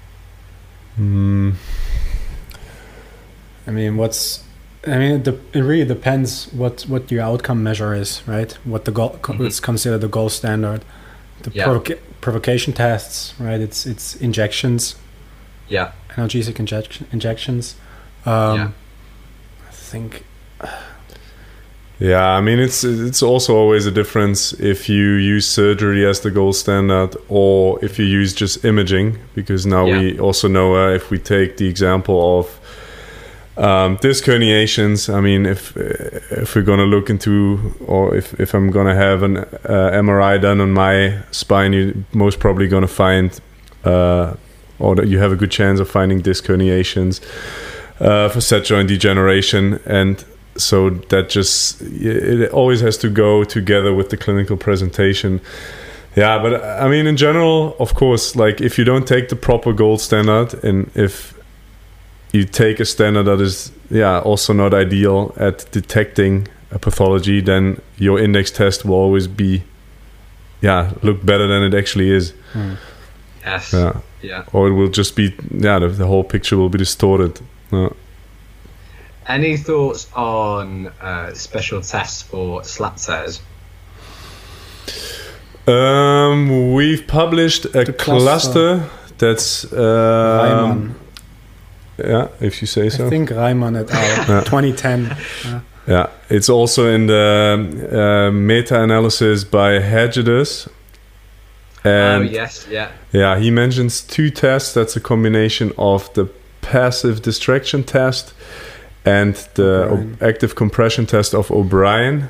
Mm, 0.99 1.57
I 3.67 3.71
mean, 3.71 3.99
what's 3.99 4.44
I 4.87 4.99
mean, 4.99 5.13
it, 5.13 5.23
de- 5.25 5.39
it 5.59 5.63
really 5.63 5.87
depends 5.87 6.49
what 6.53 6.83
what 6.89 7.11
your 7.11 7.23
outcome 7.23 7.63
measure 7.63 7.95
is, 7.95 8.23
right? 8.27 8.53
What 8.65 8.85
the 8.85 8.93
goal 8.93 9.19
Mhm. 9.23 9.47
it's 9.47 9.61
considered 9.61 10.01
the 10.01 10.09
gold 10.09 10.33
standard. 10.33 10.81
The 11.43 11.51
Yeah. 11.55 11.67
provoca- 11.67 11.99
provocation 12.21 12.73
tests, 12.75 13.35
right? 13.41 13.61
It's 13.61 13.87
it's 13.87 14.17
injections, 14.17 14.97
Yeah, 15.69 15.93
analgesic 16.17 16.59
injection 16.59 17.07
injections. 17.13 17.75
Um, 18.27 18.57
Yeah. 18.57 18.69
I 19.71 19.73
think 19.91 20.23
Yeah, 22.01 22.27
I 22.39 22.41
mean 22.41 22.59
it's 22.59 22.83
it's 22.85 23.23
also 23.23 23.55
always 23.55 23.87
a 23.87 23.91
difference 23.91 24.53
if 24.59 24.89
you 24.89 25.13
use 25.37 25.47
surgery 25.47 26.05
as 26.11 26.21
the 26.21 26.31
gold 26.31 26.57
standard 26.57 27.17
or 27.29 27.79
if 27.85 27.99
you 27.99 28.05
use 28.05 28.33
just 28.35 28.65
imaging 28.65 29.19
because 29.35 29.65
now 29.69 29.85
we 29.87 30.19
also 30.19 30.49
know 30.49 30.75
uh, 30.75 30.95
if 30.97 31.11
we 31.11 31.19
take 31.19 31.57
the 31.57 31.69
example 31.69 32.39
of 32.39 32.59
um, 33.57 33.97
disc 33.97 34.25
herniations. 34.25 35.13
I 35.13 35.21
mean, 35.21 35.47
if 35.47 35.77
if 35.77 36.55
we're 36.55 36.63
gonna 36.63 36.85
look 36.85 37.11
into 37.11 37.75
or 37.87 38.15
if 38.15 38.39
if 38.41 38.55
I'm 38.55 38.71
gonna 38.71 38.95
have 38.95 39.23
an 39.23 39.37
uh, 39.39 39.91
MRI 39.95 40.41
done 40.41 40.61
on 40.61 40.73
my 40.73 41.19
spine, 41.31 41.73
you're 41.73 41.95
most 42.13 42.41
probably 42.41 42.69
gonna 42.69 42.89
find 42.89 43.41
uh, 43.85 44.35
or 44.79 44.95
that 44.97 45.09
you 45.09 45.19
have 45.19 45.33
a 45.33 45.37
good 45.37 45.51
chance 45.51 45.81
of 45.81 45.89
finding 45.89 46.21
disc 46.21 46.45
herniations 46.45 47.21
uh, 48.01 48.29
facet 48.29 48.65
joint 48.65 48.89
degeneration 48.89 49.81
and 49.87 50.25
so 50.57 50.91
that 50.91 51.29
just 51.29 51.81
it 51.83 52.51
always 52.53 52.81
has 52.81 52.97
to 52.99 53.09
go 53.09 53.45
together 53.45 53.93
with 53.93 54.11
the 54.11 54.17
clinical 54.17 54.57
presentation 54.57 55.41
yeah 56.17 56.39
but 56.41 56.63
i 56.65 56.89
mean 56.89 57.07
in 57.07 57.17
general 57.17 57.77
of 57.81 57.95
course 57.95 58.37
like 58.37 58.61
if 58.61 58.79
you 58.79 58.85
don't 58.85 59.07
take 59.07 59.29
the 59.29 59.37
proper 59.37 59.73
gold 59.73 60.01
standard 60.01 60.55
and 60.65 60.91
if 60.95 61.34
you 62.35 62.45
take 62.45 62.81
a 62.81 62.85
standard 62.85 63.25
that 63.25 63.41
is 63.41 63.71
yeah 63.91 64.19
also 64.21 64.53
not 64.53 64.75
ideal 64.75 65.33
at 65.37 65.71
detecting 65.71 66.49
a 66.71 66.79
pathology 66.79 67.41
then 67.41 67.81
your 67.97 68.19
index 68.19 68.51
test 68.51 68.85
will 68.85 68.97
always 68.97 69.29
be 69.29 69.63
yeah 70.61 70.93
look 71.03 71.25
better 71.25 71.47
than 71.47 71.63
it 71.63 71.75
actually 71.75 72.11
is 72.11 72.33
hmm. 72.53 72.75
yes, 73.45 73.73
yeah 73.73 74.01
yeah. 74.23 74.45
or 74.53 74.69
it 74.69 74.73
will 74.73 74.89
just 74.89 75.15
be 75.15 75.35
yeah 75.51 75.79
the, 75.79 75.89
the 75.89 76.07
whole 76.07 76.25
picture 76.25 76.57
will 76.57 76.69
be 76.69 76.79
distorted 76.79 77.41
yeah. 77.73 77.89
Any 79.27 79.57
thoughts 79.57 80.13
on 80.15 80.89
uh, 81.01 81.33
special 81.33 81.81
tests 81.81 82.21
for 82.21 82.63
slap 82.63 82.97
tears? 82.99 83.41
Um, 85.67 86.75
we've 86.75 87.07
published 87.07 87.65
a 87.65 87.91
cluster, 87.91 88.81
cluster. 88.85 88.91
that's 89.17 89.73
um, 89.73 89.79
Reimann. 89.79 90.95
Yeah, 91.99 92.29
if 92.41 92.61
you 92.61 92.67
say 92.67 92.89
so. 92.91 93.07
I 93.07 93.11
think 93.11 93.31
Reimann 93.31 93.77
et 93.77 93.91
al. 94.29 94.43
2010. 94.45 95.07
Uh, 95.47 95.61
Yeah, 95.87 96.07
it's 96.31 96.49
also 96.49 96.87
in 96.89 97.07
the 97.09 97.69
uh, 97.93 98.33
meta-analysis 98.33 99.45
by 99.45 99.81
Hegedus. 99.81 100.67
And 101.85 102.23
oh 102.25 102.33
yes, 102.33 102.67
yeah, 102.71 102.89
yeah, 103.13 103.39
he 103.39 103.51
mentions 103.51 104.01
two 104.01 104.31
tests. 104.31 104.73
That's 104.73 104.97
a 104.97 105.01
combination 105.01 105.73
of 105.77 106.09
the 106.15 106.25
passive 106.63 107.21
distraction 107.21 107.85
test 107.85 108.33
and 109.05 109.35
the 109.55 110.07
active 110.23 110.55
compression 110.55 111.05
test 111.07 111.35
of 111.35 111.51
O'Brien. 111.51 112.29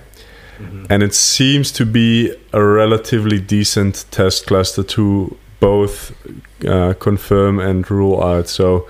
Mhm. 0.60 0.86
and 0.88 1.02
it 1.02 1.14
seems 1.14 1.72
to 1.72 1.84
be 1.84 2.32
a 2.52 2.62
relatively 2.62 3.40
decent 3.40 4.04
test 4.12 4.46
cluster 4.46 4.84
to 4.84 5.36
both 5.58 6.12
uh, 6.68 6.94
confirm 7.00 7.58
and 7.58 7.90
rule 7.90 8.22
out. 8.22 8.48
So 8.48 8.86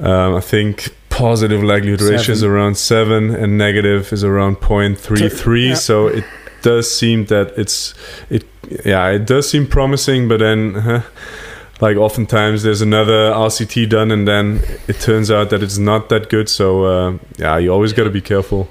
um, 0.00 0.34
I 0.34 0.40
think 0.40 0.94
positive 1.08 1.62
likelihood 1.62 2.00
ratio 2.00 2.32
is 2.32 2.42
around 2.42 2.76
seven, 2.76 3.34
and 3.34 3.58
negative 3.58 4.12
is 4.12 4.24
around 4.24 4.56
0.33. 4.56 5.68
Yeah. 5.68 5.74
So 5.74 6.08
it 6.08 6.24
does 6.62 6.94
seem 6.94 7.26
that 7.26 7.52
it's 7.56 7.94
it. 8.28 8.44
Yeah, 8.84 9.08
it 9.08 9.26
does 9.26 9.50
seem 9.50 9.66
promising, 9.66 10.28
but 10.28 10.38
then. 10.38 10.74
huh, 10.74 11.02
like 11.82 11.96
oftentimes 11.96 12.62
there's 12.62 12.82
another 12.82 13.32
RCT 13.32 13.88
done 13.88 14.10
and 14.10 14.28
then 14.28 14.60
it 14.86 15.00
turns 15.00 15.30
out 15.30 15.48
that 15.48 15.62
it's 15.62 15.78
not 15.78 16.10
that 16.10 16.28
good 16.28 16.46
so 16.50 16.84
uh, 16.84 17.18
yeah 17.38 17.56
you 17.56 17.72
always 17.72 17.94
got 17.94 18.04
to 18.04 18.10
be 18.10 18.20
careful 18.20 18.68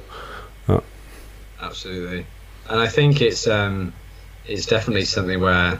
absolutely. 1.62 2.26
And 2.70 2.80
I 2.80 2.88
think 2.88 3.22
it's 3.22 3.48
um, 3.48 3.94
it's 4.46 4.66
definitely 4.66 5.06
something 5.06 5.40
where, 5.40 5.80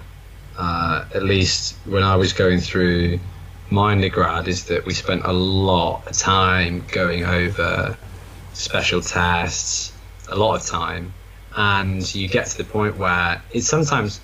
uh, 0.58 1.06
at 1.14 1.24
least 1.24 1.76
when 1.86 2.04
I 2.04 2.16
was 2.16 2.34
going 2.34 2.60
through 2.60 3.20
my 3.72 3.92
undergrad, 3.92 4.48
is 4.48 4.66
that 4.66 4.86
we 4.86 4.94
spent 4.94 5.24
a 5.26 5.34
lot 5.34 6.08
of 6.08 6.18
time 6.18 6.84
going 6.92 7.24
over 7.26 7.98
special 8.54 9.02
tests, 9.02 9.92
a 10.30 10.36
lot 10.36 10.56
of 10.56 10.66
time, 10.66 11.14
and 11.56 12.14
you 12.16 12.28
get 12.28 12.48
to 12.48 12.58
the 12.58 12.64
point 12.64 12.98
where 12.98 13.42
it's 13.52 13.68
sometimes 13.68 14.22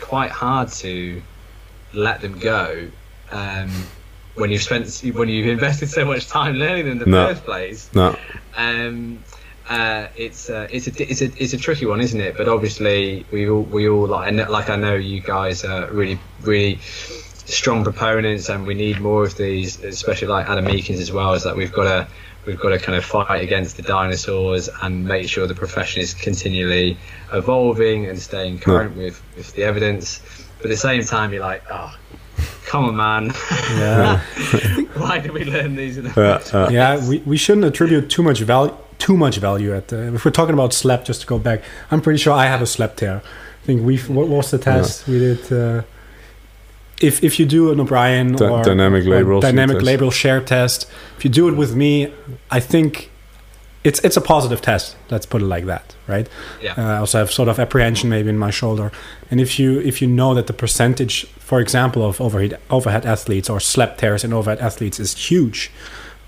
quite 0.00 0.30
hard 0.30 0.68
to 0.70 1.22
let 1.94 2.20
them 2.20 2.38
go 2.38 2.88
um, 3.30 3.70
when 4.34 4.50
you've 4.50 4.62
spent 4.62 4.86
when 5.14 5.28
you've 5.28 5.46
invested 5.48 5.88
so 5.88 6.04
much 6.04 6.28
time 6.28 6.54
learning 6.54 6.84
them 6.84 6.92
in 6.92 6.98
the 6.98 7.06
No. 7.06 7.28
first 7.28 7.44
place. 7.44 7.90
no 7.94 8.16
Um, 8.56 9.22
uh, 9.68 10.06
it's 10.16 10.48
uh, 10.48 10.68
it's 10.70 10.86
a 10.86 11.10
it's 11.10 11.22
a 11.22 11.42
it's 11.42 11.52
a 11.52 11.56
tricky 11.56 11.86
one, 11.86 12.00
isn't 12.00 12.20
it? 12.20 12.36
But 12.36 12.46
obviously, 12.48 13.26
we 13.32 13.48
all 13.48 13.62
we 13.62 13.88
all 13.88 14.06
like 14.06 14.32
like 14.48 14.70
I 14.70 14.76
know 14.76 14.94
you 14.94 15.20
guys 15.20 15.64
are 15.64 15.90
really 15.90 16.18
really 16.42 16.78
strong 17.46 17.84
proponents, 17.84 18.48
and 18.48 18.66
we 18.66 18.74
need 18.74 19.00
more 19.00 19.24
of 19.24 19.36
these, 19.36 19.82
especially 19.82 20.28
like 20.28 20.48
Adam 20.48 20.66
Meakins 20.66 20.98
as 20.98 21.10
well. 21.10 21.34
Is 21.34 21.44
that 21.44 21.56
we've 21.56 21.72
got 21.72 21.84
to 21.84 22.08
we've 22.46 22.58
got 22.58 22.70
to 22.70 22.78
kind 22.78 22.96
of 22.96 23.04
fight 23.04 23.42
against 23.42 23.76
the 23.76 23.82
dinosaurs 23.82 24.68
and 24.82 25.04
make 25.04 25.28
sure 25.28 25.46
the 25.46 25.54
profession 25.54 26.02
is 26.02 26.14
continually 26.14 26.96
evolving 27.32 28.06
and 28.06 28.18
staying 28.18 28.58
current 28.58 28.96
with 28.96 29.22
with 29.36 29.52
the 29.54 29.64
evidence. 29.64 30.20
But 30.58 30.66
at 30.66 30.70
the 30.70 30.76
same 30.76 31.02
time, 31.04 31.32
you're 31.32 31.42
like, 31.42 31.62
oh, 31.70 31.94
come 32.66 32.84
on, 32.84 32.96
man. 32.96 33.26
yeah. 33.72 34.20
Why 34.96 35.18
do 35.18 35.32
we 35.32 35.44
learn 35.44 35.76
these 35.76 35.98
in 35.98 36.04
the 36.04 36.12
Yeah, 36.16 36.58
uh, 36.58 36.68
yeah, 36.70 37.08
we, 37.08 37.18
we 37.18 37.36
shouldn't 37.36 37.66
attribute 37.66 38.08
too 38.10 38.22
much 38.22 38.40
value 38.40 38.74
too 38.98 39.16
much 39.16 39.36
value 39.36 39.74
at 39.74 39.88
the, 39.88 40.14
if 40.14 40.24
we're 40.24 40.30
talking 40.30 40.54
about 40.54 40.72
slap. 40.72 41.04
Just 41.04 41.20
to 41.20 41.26
go 41.26 41.38
back, 41.38 41.62
I'm 41.90 42.00
pretty 42.00 42.18
sure 42.18 42.32
I 42.32 42.46
have 42.46 42.62
a 42.62 42.66
slap 42.66 42.96
tear. 42.96 43.22
I 43.22 43.66
think 43.66 43.84
we 43.84 43.98
what 43.98 44.28
was 44.28 44.50
the 44.50 44.58
test 44.58 45.06
we 45.06 45.18
did? 45.18 45.52
Uh, 45.52 45.82
if 47.00 47.22
if 47.22 47.38
you 47.38 47.46
do 47.46 47.70
an 47.72 47.80
O'Brien 47.80 48.32
Dy- 48.36 48.44
or 48.46 48.62
dynamic 48.62 49.04
or 49.04 49.10
labral 49.10 49.40
shear 49.42 49.52
dynamic 49.52 49.78
test. 49.84 50.16
shear 50.16 50.40
test, 50.40 50.90
if 51.18 51.24
you 51.24 51.30
do 51.30 51.48
it 51.48 51.54
with 51.56 51.74
me, 51.74 52.12
I 52.50 52.60
think 52.60 53.10
it's 53.84 54.00
it's 54.04 54.16
a 54.16 54.20
positive 54.20 54.60
test. 54.62 54.96
Let's 55.10 55.26
put 55.26 55.42
it 55.42 55.46
like 55.46 55.66
that, 55.66 55.94
right? 56.08 56.28
Yeah. 56.62 56.74
Uh, 56.76 56.82
I 56.82 56.98
also 56.98 57.18
have 57.18 57.30
sort 57.30 57.48
of 57.48 57.58
apprehension 57.58 58.08
maybe 58.10 58.28
in 58.30 58.38
my 58.38 58.50
shoulder, 58.50 58.90
and 59.30 59.40
if 59.40 59.58
you 59.58 59.80
if 59.80 60.00
you 60.02 60.08
know 60.08 60.34
that 60.34 60.46
the 60.46 60.52
percentage, 60.52 61.26
for 61.38 61.60
example, 61.60 62.02
of 62.04 62.20
overhead 62.20 62.58
overhead 62.70 63.04
athletes 63.06 63.48
or 63.50 63.60
slap 63.60 63.96
tears 63.98 64.24
in 64.24 64.32
overhead 64.32 64.58
athletes 64.60 64.98
is 64.98 65.14
huge, 65.30 65.70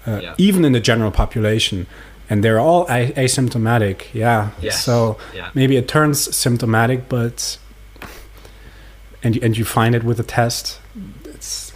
uh, 0.07 0.21
Yeah. 0.23 0.35
even 0.39 0.65
in 0.65 0.73
the 0.73 0.81
general 0.81 1.11
population, 1.11 1.87
and 2.31 2.45
they're 2.45 2.61
all 2.61 2.87
a- 2.89 3.13
asymptomatic, 3.17 4.03
yeah. 4.13 4.51
Yes. 4.63 4.85
So 4.85 5.17
Yeah. 5.35 5.49
maybe 5.55 5.77
it 5.77 5.89
turns 5.89 6.37
symptomatic, 6.37 7.09
but 7.09 7.59
and 9.23 9.35
you, 9.37 9.41
and 9.45 9.57
you 9.59 9.65
find 9.65 9.95
it 9.95 10.05
with 10.05 10.19
a 10.21 10.25
test, 10.25 10.81
it's 11.25 11.73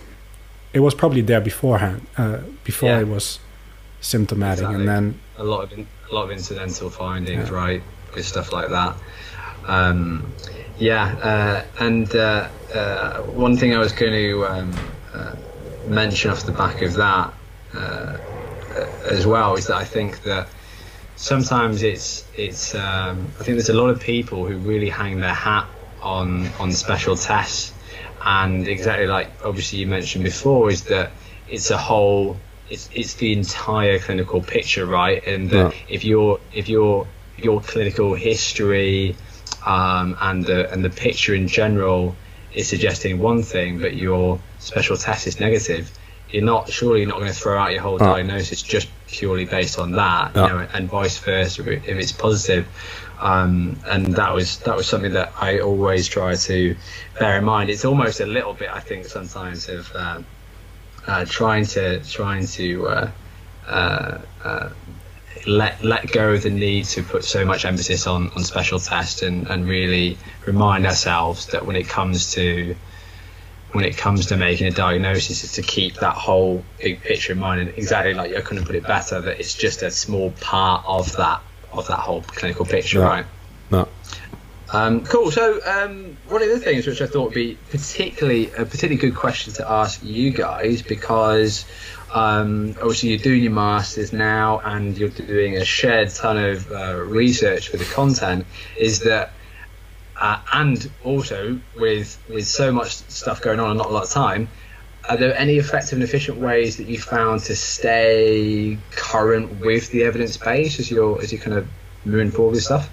it 0.72 0.80
was 0.80 0.94
probably 0.94 1.20
there 1.20 1.40
beforehand, 1.40 2.06
uh, 2.16 2.38
before 2.64 2.88
Yeah. 2.90 3.00
it 3.00 3.08
was 3.08 3.38
symptomatic, 4.00 4.64
Exactly. 4.64 4.80
and 4.80 4.88
then 4.88 5.20
a 5.36 5.44
lot 5.44 5.64
of 5.64 5.72
in, 5.72 5.86
a 6.10 6.14
lot 6.14 6.24
of 6.24 6.30
incidental 6.30 6.88
findings, 6.90 7.48
Yeah. 7.50 7.54
right, 7.54 7.82
with 8.14 8.26
stuff 8.26 8.52
like 8.52 8.68
that. 8.70 8.94
Um, 9.66 10.32
yeah, 10.78 11.14
uh, 11.22 11.84
and 11.84 12.14
uh, 12.16 12.48
uh, 12.74 13.18
one 13.22 13.56
thing 13.56 13.74
I 13.74 13.78
was 13.78 13.92
going 13.92 14.12
to 14.12 14.46
um, 14.46 14.74
uh, 15.14 15.34
mention 15.86 16.30
off 16.30 16.44
the 16.44 16.52
back 16.52 16.82
of 16.82 16.94
that 16.94 17.32
uh, 17.74 18.16
as 19.08 19.26
well 19.26 19.54
is 19.56 19.66
that 19.66 19.76
I 19.76 19.84
think 19.84 20.22
that 20.22 20.48
sometimes 21.16 21.82
it's 21.82 22.24
it's 22.36 22.74
um, 22.74 23.28
I 23.38 23.44
think 23.44 23.56
there's 23.56 23.68
a 23.68 23.74
lot 23.74 23.90
of 23.90 24.00
people 24.00 24.46
who 24.46 24.56
really 24.56 24.88
hang 24.88 25.20
their 25.20 25.34
hat 25.34 25.66
on 26.02 26.48
on 26.58 26.72
special 26.72 27.16
tests, 27.16 27.72
and 28.24 28.66
exactly 28.68 29.06
like 29.06 29.28
obviously 29.44 29.78
you 29.78 29.86
mentioned 29.86 30.24
before 30.24 30.70
is 30.70 30.82
that 30.84 31.10
it's 31.48 31.70
a 31.70 31.78
whole 31.78 32.36
it's 32.68 32.88
it's 32.94 33.14
the 33.14 33.32
entire 33.32 33.98
clinical 33.98 34.40
picture, 34.40 34.86
right? 34.86 35.26
And 35.26 35.50
that 35.50 35.72
Yeah. 35.72 35.78
if 35.88 36.04
your 36.04 36.40
if 36.52 36.68
your 36.68 37.06
your 37.36 37.60
clinical 37.60 38.14
history 38.14 39.16
um, 39.66 40.16
and 40.20 40.44
the 40.44 40.70
and 40.72 40.84
the 40.84 40.90
picture 40.90 41.34
in 41.34 41.48
general 41.48 42.16
is 42.52 42.68
suggesting 42.68 43.18
one 43.18 43.42
thing, 43.42 43.78
but 43.78 43.94
your 43.94 44.38
special 44.58 44.96
test 44.96 45.26
is 45.26 45.40
negative, 45.40 45.90
you're 46.30 46.44
not 46.44 46.70
surely 46.70 47.00
you're 47.00 47.08
not 47.08 47.18
going 47.18 47.32
to 47.32 47.38
throw 47.38 47.58
out 47.58 47.72
your 47.72 47.80
whole 47.80 47.94
Oh. 47.94 47.98
diagnosis 48.14 48.62
just 48.62 48.88
purely 49.06 49.44
based 49.44 49.78
on 49.78 49.92
that, 49.92 50.32
Yeah. 50.34 50.42
you 50.42 50.48
know, 50.48 50.66
and 50.74 50.88
vice 50.88 51.18
versa 51.18 51.62
if 51.70 51.86
it's 51.88 52.12
positive. 52.12 52.66
Um, 53.20 53.78
and 53.86 54.14
that 54.16 54.34
was 54.34 54.58
that 54.60 54.76
was 54.76 54.86
something 54.86 55.12
that 55.12 55.32
I 55.40 55.60
always 55.60 56.08
try 56.08 56.34
to 56.34 56.76
bear 57.18 57.38
in 57.38 57.44
mind. 57.44 57.70
It's 57.70 57.84
almost 57.84 58.20
a 58.20 58.26
little 58.26 58.54
bit, 58.54 58.70
I 58.70 58.80
think, 58.80 59.06
sometimes 59.06 59.68
of 59.68 59.94
um, 59.94 60.26
uh, 61.06 61.24
trying 61.24 61.66
to 61.66 62.00
trying 62.00 62.46
to 62.46 62.88
uh, 62.88 63.10
uh, 63.66 64.18
uh, 64.44 64.70
let 65.46 65.82
let 65.82 66.10
go 66.10 66.32
of 66.32 66.42
the 66.42 66.50
need 66.50 66.84
to 66.86 67.02
put 67.02 67.24
so 67.24 67.44
much 67.44 67.64
emphasis 67.64 68.06
on, 68.06 68.30
on 68.30 68.44
special 68.44 68.78
tests 68.78 69.22
and, 69.22 69.48
and 69.48 69.66
really 69.68 70.18
remind 70.46 70.86
ourselves 70.86 71.46
that 71.46 71.64
when 71.64 71.76
it 71.76 71.88
comes 71.88 72.32
to 72.32 72.74
when 73.72 73.84
it 73.84 73.96
comes 73.96 74.26
to 74.26 74.36
making 74.36 74.66
a 74.66 74.70
diagnosis 74.70 75.44
is 75.44 75.52
to 75.52 75.62
keep 75.62 75.94
that 75.94 76.14
whole 76.14 76.62
big 76.78 77.00
picture 77.00 77.32
in 77.32 77.38
mind 77.38 77.60
and 77.60 77.70
exactly 77.70 78.14
like 78.14 78.30
you 78.30 78.40
couldn't 78.42 78.64
put 78.64 78.74
it 78.74 78.82
better 78.82 79.20
that 79.20 79.40
it's 79.40 79.54
just 79.54 79.82
a 79.82 79.90
small 79.90 80.30
part 80.40 80.84
of 80.86 81.16
that 81.16 81.40
of 81.72 81.86
that 81.88 81.98
whole 81.98 82.22
clinical 82.22 82.64
picture 82.64 82.98
Yeah. 83.00 83.04
right 83.06 83.26
No. 83.70 83.88
um, 84.72 85.04
cool. 85.04 85.30
So 85.30 85.60
um, 85.66 86.16
one 86.28 86.42
of 86.42 86.48
the 86.48 86.58
things 86.58 86.86
which 86.86 87.00
I 87.02 87.06
thought 87.06 87.24
would 87.26 87.34
be 87.34 87.58
particularly 87.70 88.50
a 88.52 88.64
particularly 88.64 88.96
good 88.96 89.14
question 89.14 89.52
to 89.54 89.70
ask 89.70 90.02
you 90.02 90.30
guys 90.30 90.82
because 90.82 91.64
um, 92.12 92.70
obviously 92.80 93.10
you're 93.10 93.18
doing 93.18 93.42
your 93.42 93.52
masters 93.52 94.12
now 94.12 94.60
and 94.64 94.96
you're 94.98 95.08
doing 95.08 95.56
a 95.56 95.64
shared 95.64 96.10
ton 96.10 96.36
of 96.38 96.70
uh, 96.70 96.96
research 96.96 97.68
for 97.68 97.78
the 97.78 97.84
content 97.86 98.44
is 98.78 99.00
that 99.00 99.32
uh, 100.20 100.38
and 100.52 100.90
also 101.04 101.58
with 101.78 102.22
with 102.28 102.46
so 102.46 102.70
much 102.70 102.94
stuff 102.96 103.40
going 103.40 103.58
on 103.60 103.70
and 103.70 103.78
not 103.78 103.88
a 103.88 103.92
lot 103.92 104.04
of 104.04 104.10
time 104.10 104.48
are 105.08 105.16
there 105.16 105.36
any 105.36 105.56
effective 105.58 105.94
and 105.94 106.02
efficient 106.02 106.38
ways 106.38 106.76
that 106.76 106.86
you 106.86 106.98
found 106.98 107.40
to 107.42 107.56
stay 107.56 108.78
current 108.92 109.60
with 109.60 109.90
the 109.90 110.04
evidence 110.04 110.36
base 110.36 110.78
as 110.78 110.90
you're 110.90 111.20
as 111.22 111.32
you 111.32 111.38
kind 111.38 111.56
of 111.56 111.66
moving 112.04 112.30
forward 112.30 112.52
with 112.52 112.62
stuff 112.62 112.88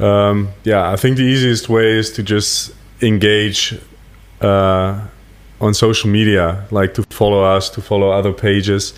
Um, 0.00 0.48
yeah, 0.64 0.90
I 0.90 0.96
think 0.96 1.16
the 1.16 1.22
easiest 1.24 1.68
way 1.68 1.92
is 1.92 2.10
to 2.12 2.22
just 2.22 2.72
engage 3.02 3.78
uh, 4.40 5.00
on 5.60 5.74
social 5.74 6.10
media, 6.10 6.66
like 6.70 6.94
to 6.94 7.02
follow 7.10 7.44
us, 7.44 7.70
to 7.70 7.80
follow 7.80 8.10
other 8.10 8.32
pages, 8.32 8.94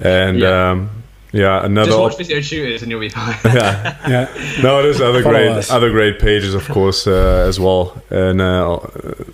and 0.00 0.38
Yeah. 0.40 0.70
um, 0.70 1.01
yeah 1.32 1.64
another. 1.64 1.90
Just 1.90 2.00
watch 2.00 2.12
op- 2.12 2.18
Physio 2.18 2.40
Tutors 2.40 2.82
and 2.82 2.90
you'll 2.90 3.00
be 3.00 3.08
fine. 3.08 3.36
yeah, 3.44 4.08
Yeah, 4.08 4.62
no, 4.62 4.82
there's 4.82 5.00
other 5.00 5.22
Follow 5.22 5.34
great 5.34 5.50
us. 5.50 5.70
other 5.70 5.90
great 5.90 6.18
pages, 6.18 6.54
of 6.54 6.68
course, 6.68 7.06
uh, 7.06 7.46
as 7.48 7.58
well. 7.58 8.00
And 8.10 8.40
uh, 8.40 8.78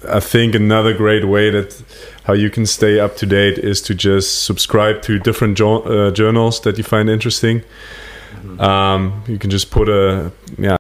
I 0.09 0.21
think 0.21 0.55
another 0.55 0.93
great 0.95 1.25
way 1.27 1.51
that 1.51 1.83
how 2.25 2.35
you 2.35 2.51
can 2.51 2.67
stay 2.67 3.01
up 3.01 3.17
to 3.17 3.27
date 3.27 3.59
is 3.59 3.81
to 3.83 3.95
just 3.95 4.45
subscribe 4.45 5.01
to 5.03 5.19
different 5.19 5.57
jo- 5.59 5.83
uh, 5.83 6.11
journals 6.13 6.61
that 6.61 6.77
you 6.79 6.85
find 6.85 7.09
interesting. 7.11 7.63
Um, 8.59 9.23
you 9.27 9.39
can 9.39 9.51
just 9.51 9.71
put 9.71 9.89
a 9.89 10.31
yeah 10.59 10.77